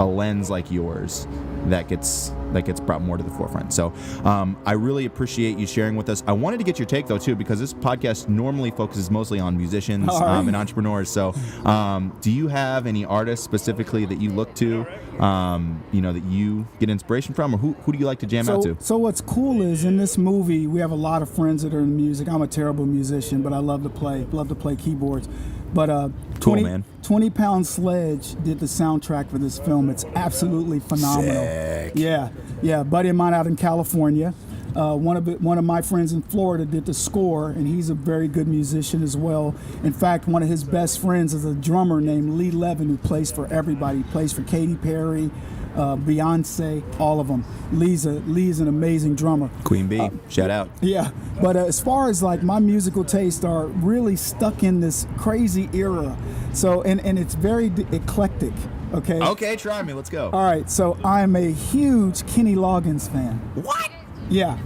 a 0.01 0.05
lens 0.05 0.49
like 0.49 0.71
yours 0.71 1.27
that 1.67 1.87
gets 1.87 2.33
that 2.53 2.65
gets 2.65 2.79
brought 2.79 3.01
more 3.01 3.15
to 3.17 3.23
the 3.23 3.29
forefront. 3.29 3.71
So 3.71 3.93
um, 4.25 4.57
I 4.65 4.73
really 4.73 5.05
appreciate 5.05 5.57
you 5.57 5.65
sharing 5.65 5.95
with 5.95 6.09
us. 6.09 6.23
I 6.27 6.33
wanted 6.33 6.57
to 6.57 6.63
get 6.65 6.77
your 6.77 6.85
take 6.85 7.07
though 7.07 7.17
too 7.17 7.35
because 7.35 7.59
this 7.59 7.73
podcast 7.73 8.27
normally 8.27 8.71
focuses 8.71 9.09
mostly 9.09 9.39
on 9.39 9.55
musicians 9.55 10.07
right. 10.07 10.21
um, 10.21 10.47
and 10.47 10.57
entrepreneurs. 10.57 11.09
So 11.09 11.33
um, 11.65 12.17
do 12.19 12.31
you 12.31 12.47
have 12.47 12.87
any 12.87 13.05
artists 13.05 13.45
specifically 13.45 14.05
that 14.05 14.19
you 14.19 14.31
look 14.31 14.53
to, 14.55 14.85
um, 15.23 15.81
you 15.91 16.01
know, 16.01 16.11
that 16.11 16.23
you 16.25 16.67
get 16.79 16.89
inspiration 16.89 17.33
from, 17.33 17.55
or 17.55 17.57
who, 17.57 17.73
who 17.83 17.93
do 17.93 17.99
you 17.99 18.05
like 18.05 18.19
to 18.19 18.25
jam 18.25 18.49
out 18.49 18.63
to? 18.63 18.75
so 18.79 18.97
what's 18.97 19.21
cool 19.21 19.61
is 19.61 19.85
in 19.85 19.97
this 19.97 20.17
movie 20.17 20.67
we 20.67 20.79
have 20.79 20.91
a 20.91 20.95
lot 20.95 21.21
of 21.21 21.29
friends 21.29 21.63
that 21.63 21.73
are 21.73 21.81
in 21.81 21.95
music. 21.95 22.27
I'm 22.27 22.41
a 22.41 22.47
terrible 22.47 22.85
musician, 22.85 23.43
but 23.43 23.53
I 23.53 23.59
love 23.59 23.83
to 23.83 23.89
play, 23.89 24.25
love 24.31 24.49
to 24.49 24.55
play 24.55 24.75
keyboards. 24.75 25.29
But 25.73 25.89
uh, 25.89 26.09
Cool, 26.41 26.53
20, 26.53 26.63
man. 26.63 26.83
20 27.03 27.29
Pound 27.29 27.67
Sledge 27.67 28.35
did 28.43 28.59
the 28.59 28.65
soundtrack 28.65 29.29
for 29.29 29.37
this 29.37 29.59
film. 29.59 29.91
It's 29.91 30.05
absolutely 30.15 30.79
phenomenal. 30.79 31.35
Sick. 31.35 31.93
Yeah, 31.95 32.29
yeah. 32.63 32.81
A 32.81 32.83
buddy 32.83 33.09
of 33.09 33.15
mine 33.15 33.35
out 33.35 33.45
in 33.45 33.55
California. 33.55 34.33
Uh, 34.75 34.95
one 34.95 35.17
of 35.17 35.27
one 35.43 35.57
of 35.59 35.65
my 35.65 35.81
friends 35.81 36.13
in 36.13 36.23
Florida 36.23 36.65
did 36.65 36.85
the 36.87 36.93
score, 36.95 37.49
and 37.49 37.67
he's 37.67 37.91
a 37.91 37.93
very 37.93 38.27
good 38.27 38.47
musician 38.47 39.03
as 39.03 39.15
well. 39.15 39.53
In 39.83 39.93
fact, 39.93 40.27
one 40.27 40.41
of 40.41 40.49
his 40.49 40.63
best 40.63 40.99
friends 40.99 41.33
is 41.35 41.45
a 41.45 41.53
drummer 41.53 42.01
named 42.01 42.31
Lee 42.31 42.49
Levin 42.49 42.87
who 42.87 42.97
plays 42.97 43.31
for 43.31 43.45
everybody. 43.53 43.99
He 43.99 44.03
plays 44.05 44.33
for 44.33 44.41
Katy 44.41 44.75
Perry, 44.75 45.29
uh, 45.75 45.95
Beyonce, 45.95 46.83
all 46.99 47.19
of 47.19 47.27
them. 47.27 47.45
Lee's 47.71 48.05
a 48.05 48.11
Lee's 48.11 48.59
an 48.59 48.67
amazing 48.67 49.15
drummer. 49.15 49.49
Queen 49.63 49.87
Bee, 49.87 50.09
shout 50.29 50.49
out. 50.49 50.69
Yeah, 50.81 51.11
but 51.41 51.55
uh, 51.55 51.65
as 51.65 51.79
far 51.79 52.09
as 52.09 52.21
like 52.21 52.43
my 52.43 52.59
musical 52.59 53.03
tastes 53.03 53.43
are 53.43 53.67
really 53.67 54.15
stuck 54.15 54.63
in 54.63 54.79
this 54.81 55.07
crazy 55.17 55.69
era. 55.73 56.17
So 56.53 56.81
and 56.83 56.99
and 57.05 57.17
it's 57.17 57.35
very 57.35 57.69
d- 57.69 57.85
eclectic. 57.91 58.53
Okay. 58.93 59.19
Okay, 59.21 59.55
try 59.55 59.81
me. 59.83 59.93
Let's 59.93 60.09
go. 60.09 60.29
All 60.33 60.43
right. 60.43 60.69
So 60.69 60.97
I'm 61.03 61.35
a 61.37 61.51
huge 61.51 62.27
Kenny 62.27 62.55
Loggins 62.55 63.09
fan. 63.09 63.37
What? 63.55 63.89
Yeah. 64.29 64.57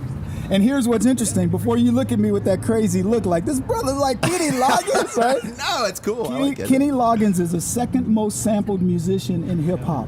And 0.50 0.62
here's 0.64 0.88
what's 0.88 1.06
interesting. 1.08 1.50
Before 1.50 1.76
you 1.78 1.92
look 1.92 2.12
at 2.12 2.20
me 2.20 2.32
with 2.32 2.44
that 2.46 2.62
crazy 2.62 3.02
look, 3.02 3.26
like 3.26 3.46
this 3.46 3.60
brother's 3.60 3.98
like 3.98 4.22
Kenny 4.22 4.50
Loggins, 4.52 5.16
right? 5.18 5.44
No, 5.58 5.86
it's 5.86 6.00
cool. 6.00 6.26
Kenny, 6.26 6.50
like 6.50 6.60
it. 6.60 6.68
Kenny 6.68 6.90
Loggins 6.90 7.40
is 7.40 7.52
the 7.52 7.62
second 7.62 8.08
most 8.08 8.44
sampled 8.44 8.82
musician 8.82 9.48
in 9.50 9.60
hip 9.64 9.80
hop. 9.80 10.08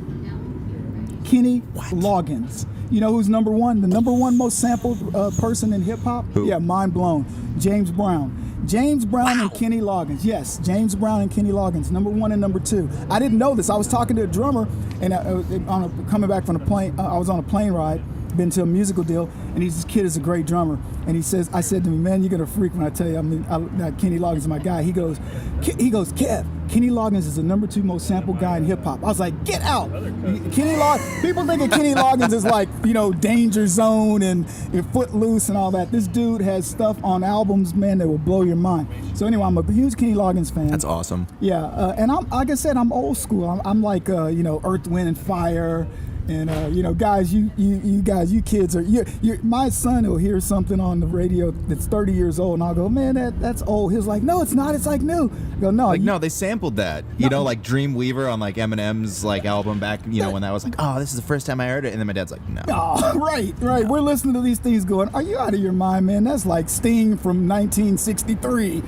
Kenny 1.27 1.61
Loggins. 1.91 2.65
You 2.89 3.01
know 3.01 3.11
who's 3.11 3.27
number 3.27 3.51
one? 3.51 3.81
The 3.81 3.87
number 3.87 4.13
one 4.13 4.37
most 4.37 4.59
sampled 4.59 5.13
uh, 5.13 5.29
person 5.31 5.73
in 5.73 5.81
hip 5.81 5.99
hop? 5.99 6.23
Yeah, 6.37 6.57
mind 6.57 6.93
blown. 6.93 7.25
James 7.59 7.91
Brown. 7.91 8.45
James 8.65 9.05
Brown 9.05 9.41
and 9.41 9.53
Kenny 9.53 9.81
Loggins. 9.81 10.23
Yes, 10.23 10.57
James 10.59 10.95
Brown 10.95 11.21
and 11.21 11.29
Kenny 11.29 11.51
Loggins. 11.51 11.91
Number 11.91 12.09
one 12.09 12.31
and 12.31 12.39
number 12.39 12.61
two. 12.61 12.89
I 13.09 13.19
didn't 13.19 13.37
know 13.37 13.55
this. 13.55 13.69
I 13.69 13.75
was 13.75 13.89
talking 13.89 14.15
to 14.15 14.23
a 14.23 14.27
drummer, 14.27 14.69
and 15.01 15.13
I, 15.13 15.17
uh, 15.17 15.43
on 15.67 15.83
a, 15.83 16.09
coming 16.09 16.29
back 16.29 16.45
from 16.45 16.57
the 16.57 16.65
plane, 16.65 16.97
uh, 16.97 17.03
I 17.03 17.17
was 17.17 17.29
on 17.29 17.39
a 17.39 17.43
plane 17.43 17.73
ride, 17.73 18.01
been 18.37 18.49
to 18.51 18.61
a 18.61 18.65
musical 18.65 19.03
deal, 19.03 19.29
and 19.53 19.63
he's 19.63 19.75
this 19.75 19.85
kid 19.85 20.05
is 20.05 20.17
a 20.17 20.19
great 20.19 20.45
drummer. 20.45 20.79
And 21.05 21.15
he 21.15 21.21
says, 21.21 21.49
I 21.53 21.61
said 21.61 21.83
to 21.85 21.89
me, 21.89 21.97
man, 21.97 22.21
you're 22.21 22.29
gonna 22.29 22.47
freak 22.47 22.73
when 22.73 22.85
I 22.85 22.89
tell 22.89 23.07
you, 23.07 23.17
I 23.17 23.21
mean, 23.21 23.45
I, 23.49 23.59
that 23.79 23.97
Kenny 23.97 24.19
Loggins 24.19 24.37
is 24.37 24.47
my 24.47 24.59
guy. 24.59 24.83
He 24.83 24.91
goes, 24.91 25.19
he 25.61 25.89
goes, 25.89 26.13
Kev, 26.13 26.45
Kenny 26.69 26.89
Loggins 26.89 27.19
is 27.19 27.37
the 27.37 27.43
number 27.43 27.67
two 27.67 27.83
most 27.83 28.07
sampled 28.07 28.39
guy 28.39 28.57
in 28.57 28.65
hip 28.65 28.83
hop. 28.83 29.03
I 29.03 29.07
was 29.07 29.19
like, 29.19 29.45
get 29.45 29.61
out. 29.61 29.89
Kenny 29.91 30.75
Loggins, 30.75 31.21
people 31.21 31.45
think 31.45 31.61
of 31.61 31.71
Kenny 31.71 31.93
Loggins 31.93 32.33
as 32.33 32.43
like, 32.43 32.67
you 32.85 32.93
know, 32.93 33.11
Danger 33.13 33.67
Zone 33.67 34.21
and, 34.21 34.45
and 34.73 34.91
Footloose 34.91 35.49
and 35.49 35.57
all 35.57 35.71
that. 35.71 35.91
This 35.91 36.07
dude 36.07 36.41
has 36.41 36.67
stuff 36.67 37.01
on 37.03 37.23
albums, 37.23 37.73
man, 37.73 37.97
that 37.99 38.07
will 38.07 38.17
blow 38.17 38.43
your 38.43 38.55
mind. 38.55 38.87
So 39.17 39.25
anyway, 39.25 39.43
I'm 39.43 39.57
a 39.57 39.71
huge 39.71 39.95
Kenny 39.95 40.13
Loggins 40.13 40.53
fan. 40.53 40.67
That's 40.67 40.83
awesome. 40.83 41.27
Yeah, 41.39 41.63
uh, 41.63 41.95
and 41.97 42.11
I'm 42.11 42.27
like 42.29 42.51
I 42.51 42.55
said, 42.55 42.77
I'm 42.77 42.91
old 42.91 43.17
school. 43.17 43.49
I'm, 43.49 43.61
I'm 43.65 43.81
like 43.81 44.09
uh, 44.09 44.27
you 44.27 44.43
know 44.43 44.61
Earth, 44.63 44.87
Wind, 44.87 45.07
and 45.07 45.17
Fire, 45.17 45.87
and 46.29 46.49
uh, 46.49 46.67
you 46.71 46.83
know 46.83 46.93
guys, 46.93 47.33
you 47.33 47.49
you 47.57 47.79
you 47.83 48.01
guys, 48.01 48.31
you 48.33 48.41
kids 48.41 48.75
are 48.75 48.81
you. 48.81 49.05
you 49.21 49.39
my 49.43 49.69
son 49.69 50.07
will 50.07 50.17
hear 50.17 50.39
something 50.39 50.79
on 50.79 50.99
the 50.99 51.07
radio 51.07 51.51
that's 51.51 51.87
30 51.87 52.13
years 52.13 52.39
old, 52.39 52.55
and 52.55 52.63
I'll 52.63 52.75
go, 52.75 52.89
man, 52.89 53.15
that 53.15 53.39
that's 53.39 53.61
old. 53.63 53.93
He's 53.93 54.05
like, 54.07 54.23
no, 54.23 54.41
it's 54.41 54.53
not. 54.53 54.75
It's 54.75 54.85
like 54.85 55.01
new. 55.01 55.31
I 55.55 55.59
go, 55.59 55.71
no, 55.71 55.87
Like 55.87 55.99
you- 55.99 56.05
no, 56.05 56.17
they 56.19 56.29
sampled 56.29 56.75
that. 56.77 57.03
You 57.17 57.29
know, 57.29 57.43
like 57.43 57.63
Dreamweaver 57.63 58.31
on 58.31 58.39
like 58.39 58.55
Eminem's 58.55 59.23
like 59.23 59.45
album 59.45 59.79
back. 59.79 60.01
You 60.07 60.21
know 60.23 60.31
when 60.31 60.41
that 60.41 60.51
was 60.51 60.63
like, 60.63 60.75
oh, 60.79 60.99
this 60.99 61.09
is 61.11 61.15
the 61.15 61.25
first 61.27 61.45
time 61.45 61.59
I 61.59 61.67
heard 61.67 61.85
it, 61.85 61.91
and 61.91 61.99
then 61.99 62.07
my 62.07 62.13
dad's 62.13 62.31
like, 62.31 62.47
no. 62.49 62.61
Oh, 62.69 63.17
right, 63.17 63.53
right. 63.59 63.85
We're 63.85 64.01
listening 64.01 64.33
to 64.35 64.41
these 64.41 64.59
things 64.59 64.85
going, 64.85 65.09
are 65.09 65.21
you 65.21 65.37
out 65.37 65.53
of 65.53 65.59
your 65.59 65.71
mind, 65.71 66.05
man? 66.05 66.23
That's 66.25 66.45
like 66.45 66.69
Sting 66.69 67.17
from 67.17 67.47
1963. 67.47 68.67
you 68.73 68.81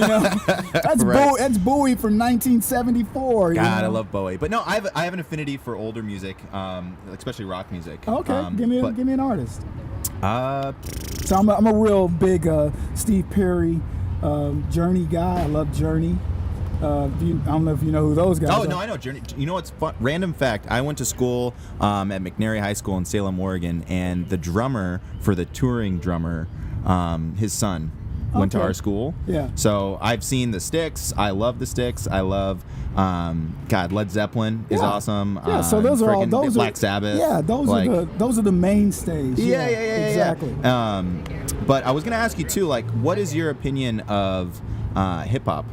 know, 0.00 0.20
that's 0.72 1.02
Right. 1.02 1.28
Bowie, 1.28 1.38
that's 1.38 1.58
Bowie 1.58 1.94
from 1.94 2.18
1974. 2.18 3.50
you 3.50 3.54
God, 3.56 3.84
I 3.84 3.86
love 3.88 4.10
Bowie, 4.12 4.36
but 4.36 4.50
no, 4.50 4.62
I 4.64 4.74
have 4.74 4.88
I 4.94 5.04
have 5.04 5.14
an 5.14 5.20
affinity 5.20 5.56
for 5.56 5.76
older 5.76 6.02
music, 6.02 6.36
um, 6.52 6.96
especially 7.12 7.44
rock 7.44 7.70
music. 7.72 8.06
Okay, 8.06 8.32
Um, 8.32 8.56
give 8.56 8.68
me 8.68 8.78
a, 8.78 8.82
but, 8.82 8.96
give 8.96 9.06
me 9.06 9.12
an 9.12 9.20
artist. 9.20 9.62
Uh, 10.22 10.72
So 11.24 11.36
I'm 11.36 11.48
a, 11.48 11.54
I'm 11.54 11.66
a 11.66 11.74
real 11.74 12.08
big 12.08 12.46
uh, 12.46 12.70
Steve 12.94 13.28
Perry 13.30 13.80
um, 14.22 14.66
Journey 14.70 15.04
guy. 15.06 15.42
I 15.42 15.46
love 15.46 15.72
Journey. 15.72 16.16
Uh, 16.80 17.08
you, 17.20 17.40
I 17.44 17.46
don't 17.52 17.64
know 17.64 17.72
if 17.74 17.82
you 17.82 17.92
know 17.92 18.04
who 18.08 18.14
those 18.14 18.40
guys 18.40 18.50
are. 18.50 18.58
oh 18.58 18.62
are. 18.64 18.66
no, 18.66 18.78
I 18.78 18.86
know 18.86 18.96
Journey. 18.96 19.22
You 19.36 19.46
know 19.46 19.54
what's 19.54 19.70
fun? 19.70 19.94
Random 20.00 20.32
fact: 20.32 20.66
I 20.68 20.80
went 20.80 20.98
to 20.98 21.04
school 21.04 21.54
um, 21.80 22.10
at 22.10 22.22
McNary 22.22 22.58
High 22.60 22.72
School 22.72 22.98
in 22.98 23.04
Salem, 23.04 23.38
Oregon, 23.38 23.84
and 23.88 24.28
the 24.28 24.36
drummer 24.36 25.00
for 25.20 25.36
the 25.36 25.44
touring 25.44 25.98
drummer, 26.00 26.48
um, 26.84 27.36
his 27.36 27.52
son, 27.52 27.92
went 28.34 28.52
to 28.52 28.60
our 28.60 28.72
school. 28.74 29.14
Yeah. 29.26 29.48
So 29.54 29.98
I've 30.00 30.24
seen 30.24 30.50
the 30.50 30.60
Styx. 30.60 31.12
I 31.16 31.30
love 31.30 31.58
the 31.58 31.66
Styx. 31.66 32.06
I 32.08 32.20
love. 32.20 32.64
Um, 32.96 33.56
God, 33.70 33.90
Led 33.90 34.10
Zeppelin 34.10 34.66
is 34.68 34.80
Yeah. 34.80 34.86
awesome. 34.86 35.40
Yeah, 35.46 35.62
so 35.62 35.78
Um, 35.78 35.82
those 35.84 36.02
are 36.02 36.14
all 36.14 36.26
frickin' 36.26 36.30
those 36.30 36.54
Black 36.54 36.74
are, 36.74 36.76
Sabbath. 36.76 37.18
Yeah, 37.18 37.40
those 37.42 37.66
like- 37.68 37.88
are 37.88 38.04
the 38.04 38.08
those 38.18 38.38
are 38.38 38.42
the 38.42 38.52
mainstays. 38.52 39.38
Yeah, 39.38 39.66
yeah, 39.66 39.70
yeah, 39.70 39.80
yeah, 39.80 39.96
exactly. 40.08 40.54
yeah. 40.62 40.96
Um, 40.98 41.22
but 41.66 41.86
I 41.86 41.90
was 41.92 42.04
gonna 42.04 42.16
ask 42.16 42.38
you 42.38 42.44
too, 42.44 42.66
like, 42.66 42.84
what 42.90 43.16
is 43.18 43.34
your 43.34 43.48
opinion 43.50 44.00
of 44.00 44.60
uh, 44.94 45.22
hip 45.22 45.46
hop? 45.46 45.64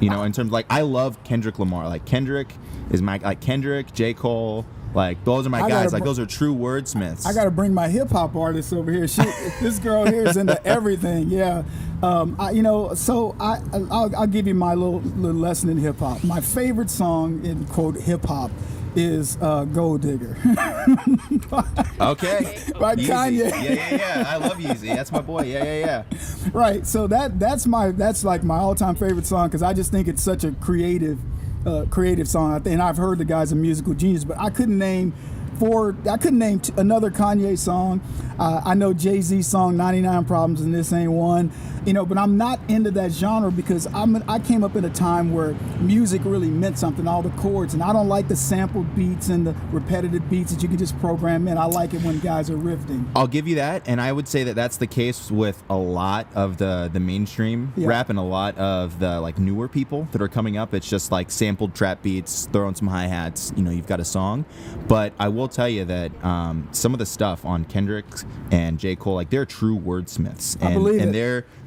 You 0.00 0.10
know, 0.10 0.22
in 0.24 0.32
terms 0.32 0.48
of, 0.48 0.52
like, 0.52 0.66
I 0.70 0.82
love 0.82 1.22
Kendrick 1.24 1.58
Lamar. 1.58 1.88
Like 1.88 2.04
Kendrick 2.04 2.52
is 2.90 3.00
my 3.00 3.18
like 3.22 3.40
Kendrick, 3.40 3.92
J 3.94 4.12
Cole. 4.12 4.66
Like 4.92 5.24
those 5.24 5.46
are 5.46 5.50
my 5.50 5.58
I 5.62 5.68
guys. 5.68 5.70
gotta 5.84 5.90
Like 5.94 6.02
br- 6.02 6.08
those 6.08 6.18
are 6.18 6.26
true 6.26 6.54
wordsmiths. 6.54 7.24
I 7.26 7.32
got 7.32 7.44
to 7.44 7.50
bring 7.52 7.72
my 7.72 7.88
hip 7.88 8.10
hop 8.10 8.34
artist 8.34 8.72
over 8.72 8.90
here. 8.90 9.06
She, 9.06 9.22
this 9.60 9.78
girl 9.78 10.04
here 10.04 10.26
is 10.26 10.36
into 10.36 10.60
everything. 10.66 11.30
Yeah, 11.30 11.62
um, 12.02 12.36
I, 12.38 12.50
you 12.52 12.62
know. 12.62 12.94
So 12.94 13.36
I, 13.40 13.60
I'll, 13.72 14.14
I'll 14.16 14.26
give 14.26 14.46
you 14.46 14.54
my 14.54 14.74
little, 14.74 15.00
little 15.00 15.40
lesson 15.40 15.68
in 15.68 15.78
hip 15.78 15.98
hop. 15.98 16.22
My 16.24 16.40
favorite 16.40 16.90
song 16.90 17.44
in 17.44 17.66
quote 17.66 17.96
hip 18.00 18.24
hop 18.24 18.50
is 18.96 19.36
uh, 19.40 19.64
"Gold 19.64 20.02
Digger." 20.02 20.36
Okay. 22.00 22.56
By 22.80 22.96
Yeezy. 22.96 23.06
Kanye. 23.08 23.50
Yeah, 23.50 23.62
yeah, 23.62 23.94
yeah. 23.94 24.24
I 24.26 24.36
love 24.36 24.56
Yeezy. 24.56 24.94
That's 24.94 25.12
my 25.12 25.20
boy. 25.20 25.42
Yeah, 25.42 25.64
yeah, 25.64 26.04
yeah. 26.14 26.50
right. 26.54 26.86
So 26.86 27.06
that 27.08 27.38
that's 27.38 27.66
my 27.66 27.90
that's 27.90 28.24
like 28.24 28.42
my 28.42 28.56
all 28.56 28.74
time 28.74 28.94
favorite 28.94 29.26
song 29.26 29.48
because 29.48 29.62
I 29.62 29.74
just 29.74 29.90
think 29.92 30.08
it's 30.08 30.22
such 30.22 30.44
a 30.44 30.52
creative, 30.52 31.18
uh, 31.66 31.84
creative 31.90 32.26
song. 32.26 32.66
And 32.66 32.80
I've 32.80 32.96
heard 32.96 33.18
the 33.18 33.26
guy's 33.26 33.52
a 33.52 33.56
musical 33.56 33.92
genius, 33.92 34.24
but 34.24 34.38
I 34.38 34.48
couldn't 34.50 34.78
name. 34.78 35.12
For, 35.58 35.94
I 36.10 36.16
couldn't 36.16 36.38
name 36.38 36.60
t- 36.60 36.72
another 36.78 37.10
Kanye 37.10 37.58
song. 37.58 38.00
Uh, 38.38 38.62
I 38.64 38.72
know 38.72 38.94
Jay 38.94 39.20
Z 39.20 39.42
song 39.42 39.76
"99 39.76 40.24
Problems" 40.24 40.62
and 40.62 40.72
this 40.72 40.90
ain't 40.90 41.12
one, 41.12 41.52
you 41.86 41.92
know. 41.92 42.04
But 42.06 42.18
I'm 42.18 42.36
not 42.36 42.60
into 42.68 42.90
that 42.92 43.12
genre 43.12 43.50
because 43.50 43.86
I'm 43.94 44.22
I 44.28 44.38
came 44.38 44.62
up 44.64 44.76
in 44.76 44.84
a 44.84 44.90
time 44.90 45.32
where 45.32 45.54
music 45.80 46.22
really 46.24 46.48
meant 46.48 46.78
something, 46.78 47.06
all 47.06 47.22
the 47.22 47.30
chords, 47.30 47.74
and 47.74 47.82
I 47.82 47.92
don't 47.92 48.08
like 48.08 48.28
the 48.28 48.36
sampled 48.36 48.94
beats 48.94 49.28
and 49.28 49.46
the 49.46 49.54
repetitive 49.72 50.28
beats 50.30 50.52
that 50.52 50.62
you 50.62 50.68
can 50.68 50.78
just 50.78 50.98
program 51.00 51.48
in. 51.48 51.58
I 51.58 51.64
like 51.66 51.94
it 51.94 52.02
when 52.02 52.18
guys 52.20 52.50
are 52.50 52.56
riffing. 52.56 53.06
I'll 53.14 53.26
give 53.26 53.46
you 53.48 53.56
that, 53.56 53.88
and 53.88 54.00
I 54.00 54.12
would 54.12 54.28
say 54.28 54.44
that 54.44 54.54
that's 54.54 54.76
the 54.76 54.86
case 54.86 55.30
with 55.30 55.62
a 55.70 55.76
lot 55.76 56.26
of 56.34 56.56
the 56.58 56.90
the 56.92 57.00
mainstream 57.00 57.72
Yeah. 57.76 57.88
rap 57.88 58.10
and 58.10 58.18
a 58.18 58.22
lot 58.22 58.56
of 58.58 58.98
the 58.98 59.20
like 59.20 59.38
newer 59.38 59.68
people 59.68 60.08
that 60.12 60.20
are 60.22 60.28
coming 60.28 60.56
up. 60.56 60.74
It's 60.74 60.88
just 60.88 61.10
like 61.12 61.30
sampled 61.30 61.74
trap 61.74 62.02
beats, 62.02 62.48
throwing 62.52 62.74
some 62.74 62.88
hi 62.88 63.06
hats. 63.06 63.52
You 63.56 63.62
know, 63.62 63.70
you've 63.70 63.86
got 63.86 64.00
a 64.00 64.04
song, 64.04 64.44
but 64.88 65.12
I 65.18 65.28
will 65.28 65.48
tell 65.48 65.68
you 65.68 65.84
that 65.86 66.24
um, 66.24 66.68
some 66.72 66.92
of 66.92 66.98
the 66.98 67.06
stuff 67.06 67.44
on 67.44 67.64
Kendrick 67.64 68.04
and 68.50 68.78
J 68.78 68.96
Cole, 68.96 69.14
like 69.14 69.30
they're 69.30 69.46
true 69.46 69.78
wordsmiths, 69.78 70.56
I 70.62 70.66
and, 70.66 70.74
believe 70.74 71.00
and 71.00 71.10
it. 71.10 71.12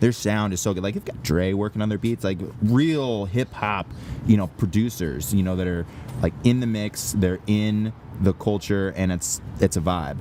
Their 0.04 0.12
sound 0.12 0.52
is 0.52 0.60
so 0.60 0.74
good. 0.74 0.84
Like 0.84 0.96
you've 0.96 1.06
got 1.06 1.24
Dre 1.24 1.54
working 1.54 1.82
on 1.82 1.88
their 1.88 1.98
beats, 1.98 2.26
like 2.26 2.38
real 2.62 3.24
hip 3.24 3.54
hop, 3.54 3.88
you 4.28 4.36
know, 4.36 4.48
producers, 4.48 5.34
you 5.34 5.44
know, 5.44 5.56
that 5.56 5.66
are 5.66 5.86
like 6.22 6.34
in 6.44 6.60
the 6.60 6.68
mix. 6.68 7.14
They're 7.14 7.40
in 7.48 7.94
the 8.20 8.34
culture, 8.34 8.90
and 8.98 9.14
it's 9.14 9.40
it's 9.62 9.78
a 9.78 9.82
vibe. 9.82 10.18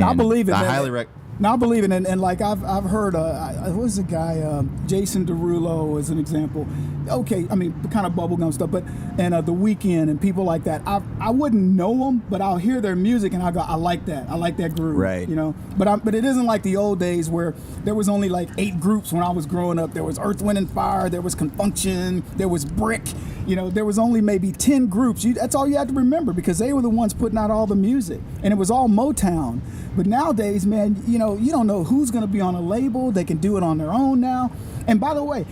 I 0.00 0.14
believe 0.14 0.48
it. 0.48 0.52
I 0.52 0.62
man. 0.62 0.70
highly 0.70 0.90
rec. 0.90 1.08
Now 1.38 1.52
I 1.52 1.56
believe 1.56 1.84
it, 1.84 1.92
and, 1.92 2.06
and 2.06 2.18
like 2.20 2.40
I've, 2.40 2.64
I've 2.64 2.84
heard, 2.84 3.14
uh, 3.14 3.20
I- 3.22 3.68
what 3.68 3.82
was 3.82 3.96
the 3.96 4.02
guy, 4.04 4.40
um, 4.40 4.74
Jason 4.86 5.26
Derulo 5.26 5.98
as 5.98 6.08
an 6.08 6.18
example. 6.18 6.66
Okay, 7.08 7.46
I 7.50 7.54
mean, 7.54 7.72
kind 7.90 8.06
of 8.06 8.14
bubblegum 8.14 8.52
stuff, 8.54 8.70
but 8.70 8.82
and 9.18 9.32
uh, 9.34 9.40
the 9.40 9.52
Weeknd 9.52 10.08
and 10.10 10.20
people 10.20 10.44
like 10.44 10.64
that. 10.64 10.82
I, 10.86 11.02
I 11.20 11.30
wouldn't 11.30 11.62
know 11.62 11.96
them, 12.04 12.22
but 12.30 12.40
I'll 12.40 12.56
hear 12.56 12.80
their 12.80 12.96
music 12.96 13.32
and 13.32 13.42
I 13.42 13.50
go, 13.52 13.60
I 13.60 13.74
like 13.76 14.06
that. 14.06 14.28
I 14.28 14.34
like 14.34 14.56
that 14.56 14.74
groove. 14.74 14.96
Right. 14.96 15.28
You 15.28 15.36
know, 15.36 15.54
but 15.76 15.86
I, 15.86 15.96
but 15.96 16.14
it 16.16 16.24
isn't 16.24 16.46
like 16.46 16.62
the 16.64 16.76
old 16.76 16.98
days 16.98 17.28
where 17.30 17.54
there 17.84 17.94
was 17.94 18.08
only 18.08 18.28
like 18.28 18.48
eight 18.58 18.80
groups 18.80 19.12
when 19.12 19.22
I 19.22 19.30
was 19.30 19.46
growing 19.46 19.78
up. 19.78 19.92
There 19.94 20.02
was 20.04 20.18
Earth, 20.18 20.42
Wind, 20.42 20.58
and 20.58 20.68
Fire. 20.70 21.08
There 21.08 21.20
was 21.20 21.34
Con 21.36 21.50
Funk 21.50 21.76
Shun. 21.76 22.24
There 22.36 22.48
was 22.48 22.64
Brick. 22.64 23.02
You 23.46 23.54
know, 23.54 23.70
there 23.70 23.84
was 23.84 23.98
only 24.00 24.20
maybe 24.20 24.50
ten 24.50 24.86
groups. 24.86 25.22
You, 25.22 25.34
that's 25.34 25.54
all 25.54 25.68
you 25.68 25.76
had 25.76 25.88
to 25.88 25.94
remember 25.94 26.32
because 26.32 26.58
they 26.58 26.72
were 26.72 26.82
the 26.82 26.88
ones 26.90 27.14
putting 27.14 27.38
out 27.38 27.50
all 27.52 27.66
the 27.68 27.76
music, 27.76 28.20
and 28.42 28.52
it 28.52 28.56
was 28.56 28.70
all 28.70 28.88
Motown. 28.88 29.60
But 29.96 30.06
nowadays, 30.06 30.66
man, 30.66 31.02
you 31.06 31.18
know, 31.18 31.36
you 31.36 31.50
don't 31.50 31.66
know 31.66 31.82
who's 31.82 32.10
going 32.10 32.22
to 32.22 32.30
be 32.30 32.40
on 32.40 32.54
a 32.54 32.60
label. 32.60 33.10
They 33.10 33.24
can 33.24 33.38
do 33.38 33.56
it 33.56 33.62
on 33.62 33.78
their 33.78 33.90
own 33.92 34.20
now. 34.20 34.52
And 34.86 35.00
by 35.00 35.14
the 35.14 35.24
way, 35.24 35.46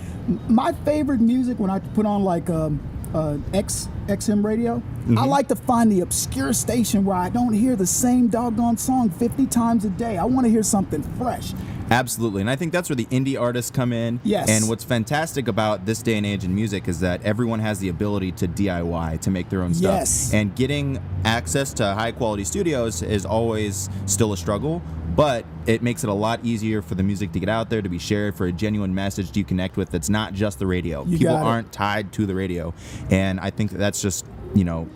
my 0.49 0.73
favorite 0.85 1.21
music 1.21 1.59
when 1.59 1.71
I 1.71 1.79
put 1.79 2.05
on 2.07 2.23
like 2.23 2.51
um, 2.51 2.81
uh, 3.15 3.39
X 3.53 3.89
XM 4.07 4.45
radio, 4.45 4.83
I 5.17 5.25
like 5.25 5.49
to 5.49 5.57
find 5.57 5.91
the 5.91 6.01
obscure 6.01 6.53
station 6.53 7.05
where 7.05 7.17
I 7.17 7.31
don't 7.31 7.55
hear 7.55 7.75
the 7.75 7.87
same 7.87 8.29
doggone 8.29 8.77
song 8.77 9.09
50 9.11 9.47
times 9.47 9.85
a 9.85 9.91
day. 9.91 10.19
I 10.19 10.25
want 10.25 10.45
to 10.47 10.51
hear 10.51 10.63
something 10.63 11.03
fresh. 11.17 11.53
Absolutely. 11.91 12.41
And 12.41 12.51
I 12.51 12.57
think 12.57 12.73
that's 12.73 12.89
where 12.89 12.97
the 12.97 13.07
indie 13.07 13.41
artists 13.41 13.71
come 13.71 13.93
in. 13.93 14.21
Yes. 14.25 14.49
And 14.49 14.69
what's 14.69 14.85
fantastic 14.85 15.49
about 15.49 15.87
this 15.87 16.03
day 16.03 16.17
and 16.17 16.27
age 16.27 16.43
in 16.45 16.55
music 16.55 16.89
is 16.89 17.01
that 17.01 17.23
everyone 17.25 17.61
has 17.61 17.79
the 17.79 17.89
ability 17.89 18.33
to 18.33 18.49
DIY, 18.49 19.21
to 19.21 19.31
make 19.31 19.49
their 19.51 19.63
own 19.63 19.75
stuff. 19.75 19.99
Yes. 20.01 20.33
And 20.35 20.55
getting 20.57 21.03
access 21.25 21.73
to 21.75 21.95
high 21.95 22.13
quality 22.13 22.45
studios 22.45 23.03
is 23.03 23.27
always 23.27 23.89
still 24.07 24.33
a 24.33 24.37
struggle. 24.37 24.83
but 25.17 25.45
it 25.67 25.83
makes 25.83 26.05
it 26.05 26.11
a 26.11 26.15
lot 26.15 26.45
easier 26.45 26.83
for 26.83 26.95
the 26.95 27.03
music 27.03 27.33
to 27.33 27.41
get 27.41 27.49
out 27.49 27.71
there, 27.71 27.81
to 27.81 27.89
be 27.89 27.99
shared, 27.99 28.35
for 28.35 28.47
a 28.47 28.53
genuine 28.53 28.95
message 28.95 29.31
to 29.33 29.45
connect 29.45 29.77
with 29.77 29.91
that's 29.91 30.09
not 30.09 30.35
just 30.35 30.59
the 30.59 30.67
radio. 30.67 31.05
You 31.05 31.19
People 31.19 31.37
aren't 31.37 31.73
tied 31.73 32.13
to 32.15 32.27
the 32.27 32.35
radio. 32.35 32.75
And 33.11 33.39
I 33.41 33.51
think 33.51 33.71
that 33.71 33.79
that's 33.79 34.03
just, 34.03 34.27
you 34.55 34.65
know, 34.65 34.89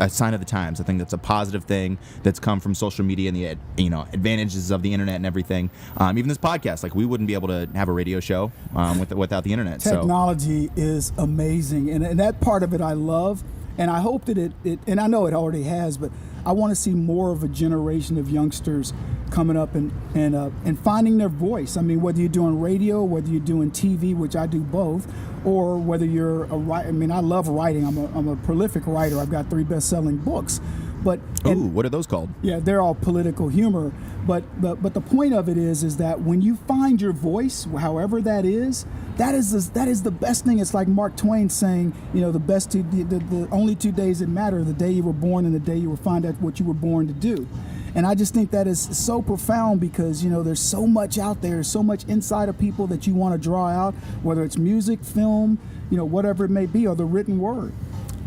a 0.00 0.08
sign 0.08 0.34
of 0.34 0.40
the 0.40 0.46
times. 0.46 0.80
I 0.80 0.84
think 0.84 0.98
that's 0.98 1.12
a 1.12 1.18
positive 1.18 1.64
thing 1.64 1.98
that's 2.22 2.38
come 2.38 2.60
from 2.60 2.74
social 2.74 3.04
media 3.04 3.28
and 3.28 3.36
the 3.36 3.82
you 3.82 3.90
know 3.90 4.06
advantages 4.12 4.70
of 4.70 4.82
the 4.82 4.92
internet 4.92 5.16
and 5.16 5.26
everything. 5.26 5.70
Um, 5.96 6.18
even 6.18 6.28
this 6.28 6.38
podcast, 6.38 6.82
like 6.82 6.94
we 6.94 7.04
wouldn't 7.04 7.26
be 7.26 7.34
able 7.34 7.48
to 7.48 7.68
have 7.74 7.88
a 7.88 7.92
radio 7.92 8.20
show 8.20 8.52
um, 8.74 8.98
with, 8.98 9.12
without 9.12 9.44
the 9.44 9.52
internet. 9.52 9.82
So 9.82 9.96
Technology 9.96 10.70
is 10.76 11.12
amazing, 11.18 11.90
and, 11.90 12.04
and 12.04 12.18
that 12.20 12.40
part 12.40 12.62
of 12.62 12.72
it 12.72 12.80
I 12.80 12.92
love, 12.92 13.42
and 13.76 13.90
I 13.90 14.00
hope 14.00 14.24
that 14.26 14.38
it, 14.38 14.52
it 14.64 14.78
and 14.86 15.00
I 15.00 15.06
know 15.06 15.26
it 15.26 15.34
already 15.34 15.64
has, 15.64 15.96
but 15.96 16.10
I 16.46 16.52
want 16.52 16.70
to 16.70 16.76
see 16.76 16.92
more 16.92 17.30
of 17.30 17.42
a 17.42 17.48
generation 17.48 18.18
of 18.18 18.30
youngsters 18.30 18.92
coming 19.30 19.56
up 19.56 19.74
and 19.74 19.92
and 20.14 20.34
uh, 20.34 20.50
and 20.64 20.78
finding 20.78 21.18
their 21.18 21.28
voice. 21.28 21.76
I 21.76 21.82
mean, 21.82 22.00
whether 22.00 22.20
you're 22.20 22.28
doing 22.28 22.60
radio, 22.60 23.02
whether 23.04 23.28
you're 23.28 23.40
doing 23.40 23.70
TV, 23.70 24.14
which 24.16 24.34
I 24.36 24.46
do 24.46 24.60
both, 24.60 25.06
or 25.44 25.76
whether 25.78 26.04
you're 26.04 26.44
a 26.44 26.56
writer. 26.56 26.88
I 26.88 26.92
mean, 26.92 27.10
I 27.12 27.20
love 27.20 27.48
writing. 27.48 27.84
I'm 27.86 27.98
a, 27.98 28.06
I'm 28.18 28.28
a 28.28 28.36
prolific 28.36 28.86
writer. 28.86 29.18
I've 29.18 29.30
got 29.30 29.50
three 29.50 29.64
best-selling 29.64 30.16
books, 30.18 30.60
but 31.04 31.20
and- 31.44 31.74
what 31.74 31.84
are 31.84 31.90
those 31.90 32.06
called? 32.06 32.30
yeah, 32.42 32.58
they're 32.60 32.80
all 32.80 32.94
political 32.94 33.48
humor, 33.48 33.92
but 34.26 34.44
but 34.60 34.82
but 34.82 34.94
the 34.94 35.00
point 35.02 35.34
of 35.34 35.48
it 35.48 35.58
is 35.58 35.84
is 35.84 35.98
that 35.98 36.20
when 36.22 36.40
you 36.40 36.56
find 36.56 37.00
your 37.02 37.12
voice, 37.12 37.66
however 37.78 38.22
that 38.22 38.44
is, 38.44 38.86
that 39.18 39.34
is 39.34 39.50
the, 39.52 39.72
that 39.74 39.88
is 39.88 40.02
the 40.02 40.10
best 40.10 40.44
thing. 40.44 40.60
It's 40.60 40.74
like 40.74 40.88
Mark 40.88 41.16
Twain 41.16 41.50
saying, 41.50 41.92
you 42.14 42.20
know, 42.20 42.32
the 42.32 42.38
best 42.38 42.70
two, 42.70 42.84
the, 42.84 43.02
the, 43.02 43.18
the 43.18 43.48
only 43.50 43.74
two 43.74 43.92
days 43.92 44.20
that 44.20 44.28
matter: 44.28 44.64
the 44.64 44.72
day 44.72 44.90
you 44.90 45.02
were 45.02 45.12
born 45.12 45.44
and 45.44 45.54
the 45.54 45.60
day 45.60 45.76
you 45.76 45.90
will 45.90 45.96
find 45.96 46.24
out 46.24 46.40
what 46.40 46.58
you 46.58 46.64
were 46.64 46.74
born 46.74 47.06
to 47.08 47.12
do. 47.12 47.46
And 47.94 48.06
I 48.06 48.14
just 48.14 48.32
think 48.32 48.52
that 48.52 48.66
is 48.66 48.80
so 48.96 49.20
profound 49.20 49.80
because 49.80 50.22
you 50.22 50.30
know 50.30 50.42
there's 50.42 50.60
so 50.60 50.86
much 50.86 51.18
out 51.18 51.42
there, 51.42 51.62
so 51.62 51.82
much 51.82 52.04
inside 52.04 52.48
of 52.48 52.58
people 52.58 52.86
that 52.88 53.06
you 53.06 53.14
want 53.14 53.34
to 53.34 53.38
draw 53.38 53.68
out, 53.68 53.94
whether 54.22 54.44
it's 54.44 54.56
music, 54.56 55.02
film, 55.02 55.58
you 55.90 55.96
know, 55.96 56.04
whatever 56.04 56.44
it 56.44 56.50
may 56.50 56.66
be, 56.66 56.86
or 56.86 56.94
the 56.94 57.04
written 57.04 57.38
word. 57.40 57.72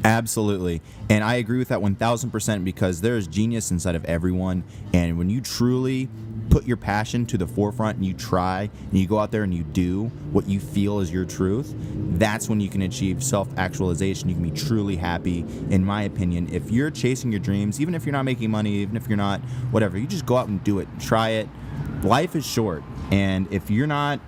Absolutely. 0.04 0.82
And 1.10 1.24
I 1.24 1.36
agree 1.36 1.60
with 1.60 1.68
that 1.70 1.80
1000% 1.80 2.64
because 2.64 3.02
there 3.02 3.18
is 3.18 3.28
genius 3.28 3.72
inside 3.72 3.96
of 3.96 4.04
everyone. 4.06 4.64
And 4.94 5.18
when 5.18 5.30
you 5.30 5.42
truly 5.42 6.10
put 6.50 6.66
your 6.66 6.78
passion 6.78 7.26
to 7.26 7.38
the 7.38 7.48
forefront 7.48 7.98
and 7.98 8.06
you 8.06 8.14
try 8.14 8.70
and 8.90 9.00
you 9.00 9.08
go 9.08 9.20
out 9.20 9.32
there 9.32 9.44
and 9.44 9.54
you 9.54 9.64
do 9.64 10.06
what 10.32 10.48
you 10.48 10.60
feel 10.60 11.00
is 11.00 11.12
your 11.12 11.24
truth, 11.26 11.74
that's 12.18 12.50
when 12.50 12.60
you 12.60 12.68
can 12.68 12.82
achieve 12.82 13.24
self 13.24 13.48
actualization. 13.58 14.28
You 14.28 14.36
can 14.36 14.44
be 14.44 14.52
truly 14.52 14.96
happy, 14.96 15.46
in 15.70 15.86
my 15.86 16.04
opinion. 16.04 16.50
If 16.52 16.72
you're 16.72 16.92
chasing 16.92 17.32
your 17.32 17.40
dreams, 17.40 17.80
even 17.80 17.94
if 17.94 18.06
you're 18.06 18.14
not 18.14 18.24
making 18.24 18.50
money, 18.50 18.76
even 18.76 18.98
if 18.98 19.08
you're 19.08 19.18
not 19.18 19.40
whatever, 19.72 19.98
you 19.98 20.08
just 20.08 20.26
go 20.26 20.38
out 20.38 20.48
and 20.48 20.64
do 20.64 20.80
it. 20.80 20.88
Try 21.00 21.30
it. 21.30 21.48
Life 22.04 22.36
is 22.36 22.46
short. 22.46 22.84
And 23.12 23.52
if 23.52 23.70
you're 23.70 23.88
not 23.88 24.20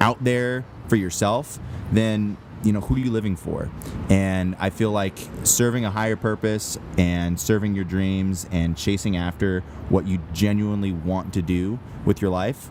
out 0.00 0.22
there 0.22 0.64
for 0.88 0.96
yourself, 0.96 1.58
then 1.90 2.36
you 2.64 2.72
know 2.72 2.80
who 2.80 2.94
are 2.94 2.98
you 2.98 3.10
living 3.10 3.36
for 3.36 3.68
and 4.08 4.54
i 4.58 4.70
feel 4.70 4.90
like 4.90 5.18
serving 5.42 5.84
a 5.84 5.90
higher 5.90 6.16
purpose 6.16 6.78
and 6.96 7.38
serving 7.40 7.74
your 7.74 7.84
dreams 7.84 8.46
and 8.52 8.76
chasing 8.76 9.16
after 9.16 9.60
what 9.88 10.06
you 10.06 10.20
genuinely 10.32 10.92
want 10.92 11.32
to 11.32 11.42
do 11.42 11.78
with 12.04 12.20
your 12.22 12.30
life 12.30 12.70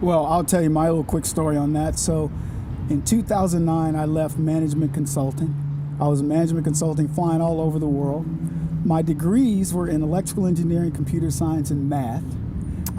Well, 0.00 0.24
I'll 0.24 0.44
tell 0.44 0.62
you 0.62 0.70
my 0.70 0.88
little 0.88 1.04
quick 1.04 1.26
story 1.26 1.56
on 1.58 1.74
that. 1.74 1.98
So, 1.98 2.30
in 2.88 3.02
2009, 3.02 3.94
I 3.94 4.04
left 4.06 4.38
management 4.38 4.94
consulting. 4.94 5.54
I 6.00 6.08
was 6.08 6.22
management 6.22 6.64
consulting, 6.64 7.06
flying 7.06 7.42
all 7.42 7.60
over 7.60 7.78
the 7.78 7.86
world. 7.86 8.24
My 8.86 9.02
degrees 9.02 9.74
were 9.74 9.88
in 9.88 10.02
electrical 10.02 10.46
engineering, 10.46 10.92
computer 10.92 11.30
science, 11.30 11.70
and 11.70 11.88
math. 11.88 12.24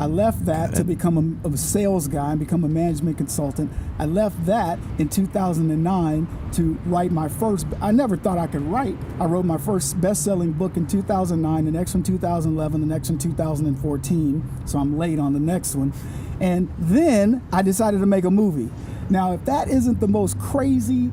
I 0.01 0.07
left 0.07 0.45
that 0.45 0.73
to 0.77 0.83
become 0.83 1.39
a, 1.45 1.49
a 1.49 1.55
sales 1.55 2.07
guy 2.07 2.31
and 2.31 2.39
become 2.39 2.63
a 2.63 2.67
management 2.67 3.17
consultant. 3.17 3.71
I 3.99 4.05
left 4.05 4.47
that 4.47 4.79
in 4.97 5.09
2009 5.09 6.27
to 6.53 6.79
write 6.85 7.11
my 7.11 7.29
first. 7.29 7.67
I 7.79 7.91
never 7.91 8.17
thought 8.17 8.39
I 8.39 8.47
could 8.47 8.63
write. 8.63 8.97
I 9.19 9.25
wrote 9.25 9.45
my 9.45 9.59
first 9.59 10.01
best-selling 10.01 10.53
book 10.53 10.75
in 10.75 10.87
2009, 10.87 11.65
the 11.65 11.69
next 11.69 11.93
one 11.93 12.01
2011, 12.01 12.81
the 12.81 12.87
next 12.87 13.11
one 13.11 13.19
2014. 13.19 14.51
So 14.65 14.79
I'm 14.79 14.97
late 14.97 15.19
on 15.19 15.33
the 15.33 15.39
next 15.39 15.75
one. 15.75 15.93
And 16.39 16.73
then 16.79 17.43
I 17.53 17.61
decided 17.61 17.99
to 17.99 18.07
make 18.07 18.23
a 18.23 18.31
movie. 18.31 18.71
Now, 19.11 19.33
if 19.33 19.45
that 19.45 19.67
isn't 19.67 19.99
the 19.99 20.07
most 20.07 20.39
crazy, 20.39 21.11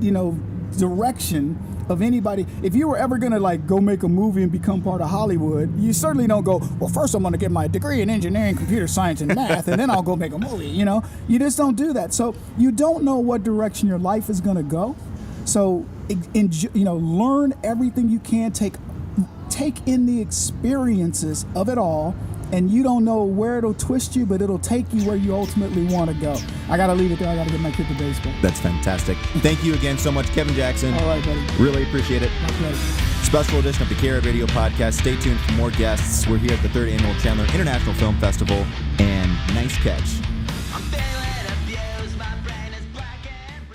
you 0.00 0.12
know, 0.12 0.32
direction 0.78 1.58
of 1.88 2.02
anybody, 2.02 2.46
if 2.62 2.74
you 2.74 2.88
were 2.88 2.96
ever 2.96 3.18
gonna 3.18 3.38
like 3.38 3.66
go 3.66 3.80
make 3.80 4.02
a 4.02 4.08
movie 4.08 4.42
and 4.42 4.52
become 4.52 4.82
part 4.82 5.00
of 5.00 5.10
Hollywood, 5.10 5.78
you 5.78 5.92
certainly 5.92 6.26
don't 6.26 6.44
go, 6.44 6.58
well, 6.78 6.88
first 6.88 7.14
I'm 7.14 7.22
gonna 7.22 7.38
get 7.38 7.50
my 7.50 7.66
degree 7.68 8.00
in 8.02 8.10
engineering, 8.10 8.56
computer 8.56 8.86
science, 8.86 9.20
and 9.20 9.34
math, 9.34 9.68
and 9.68 9.80
then 9.80 9.90
I'll 9.90 10.02
go 10.02 10.16
make 10.16 10.32
a 10.32 10.38
movie. 10.38 10.68
You 10.68 10.84
know, 10.84 11.02
you 11.28 11.38
just 11.38 11.56
don't 11.56 11.76
do 11.76 11.92
that. 11.92 12.12
So 12.14 12.34
you 12.58 12.72
don't 12.72 13.04
know 13.04 13.18
what 13.18 13.42
direction 13.42 13.88
your 13.88 13.98
life 13.98 14.28
is 14.28 14.40
gonna 14.40 14.62
go. 14.62 14.96
So, 15.44 15.86
in, 16.34 16.50
you 16.74 16.84
know, 16.84 16.96
learn 16.96 17.54
everything 17.64 18.08
you 18.08 18.20
can. 18.20 18.52
Take 18.52 18.74
take 19.48 19.86
in 19.86 20.06
the 20.06 20.20
experiences 20.20 21.44
of 21.54 21.68
it 21.68 21.76
all 21.76 22.14
and 22.52 22.70
you 22.70 22.82
don't 22.82 23.04
know 23.04 23.24
where 23.24 23.58
it'll 23.58 23.74
twist 23.74 24.16
you 24.16 24.26
but 24.26 24.42
it'll 24.42 24.58
take 24.58 24.86
you 24.92 25.04
where 25.06 25.16
you 25.16 25.34
ultimately 25.34 25.84
want 25.86 26.10
to 26.10 26.16
go. 26.16 26.36
I 26.68 26.76
gotta 26.76 26.94
leave 26.94 27.12
it 27.12 27.18
there. 27.18 27.28
I 27.28 27.36
gotta 27.36 27.50
get 27.50 27.60
my 27.60 27.70
kid 27.70 27.86
to 27.88 27.94
baseball. 27.94 28.32
That's 28.42 28.60
fantastic. 28.60 29.16
Thank 29.42 29.64
you 29.64 29.74
again 29.74 29.98
so 29.98 30.10
much 30.10 30.26
kevin 30.26 30.54
jackson. 30.54 30.94
All 30.94 31.06
right 31.06 31.24
buddy. 31.24 31.40
Really 31.58 31.82
appreciate 31.84 32.22
it. 32.22 32.30
My 32.42 32.48
pleasure. 32.48 33.10
Special 33.22 33.58
edition 33.60 33.82
of 33.84 33.88
the 33.88 33.94
Kara 33.94 34.20
Radio 34.22 34.46
Podcast. 34.46 34.94
Stay 34.94 35.14
tuned 35.20 35.38
for 35.40 35.52
more 35.52 35.70
guests. 35.70 36.26
We're 36.26 36.38
here 36.38 36.52
at 36.52 36.62
the 36.62 36.68
third 36.70 36.88
annual 36.88 37.14
Chandler 37.20 37.44
International 37.44 37.94
Film 37.94 38.16
Festival, 38.18 38.66
and 38.98 39.30
nice 39.54 39.76
catch. 39.76 40.29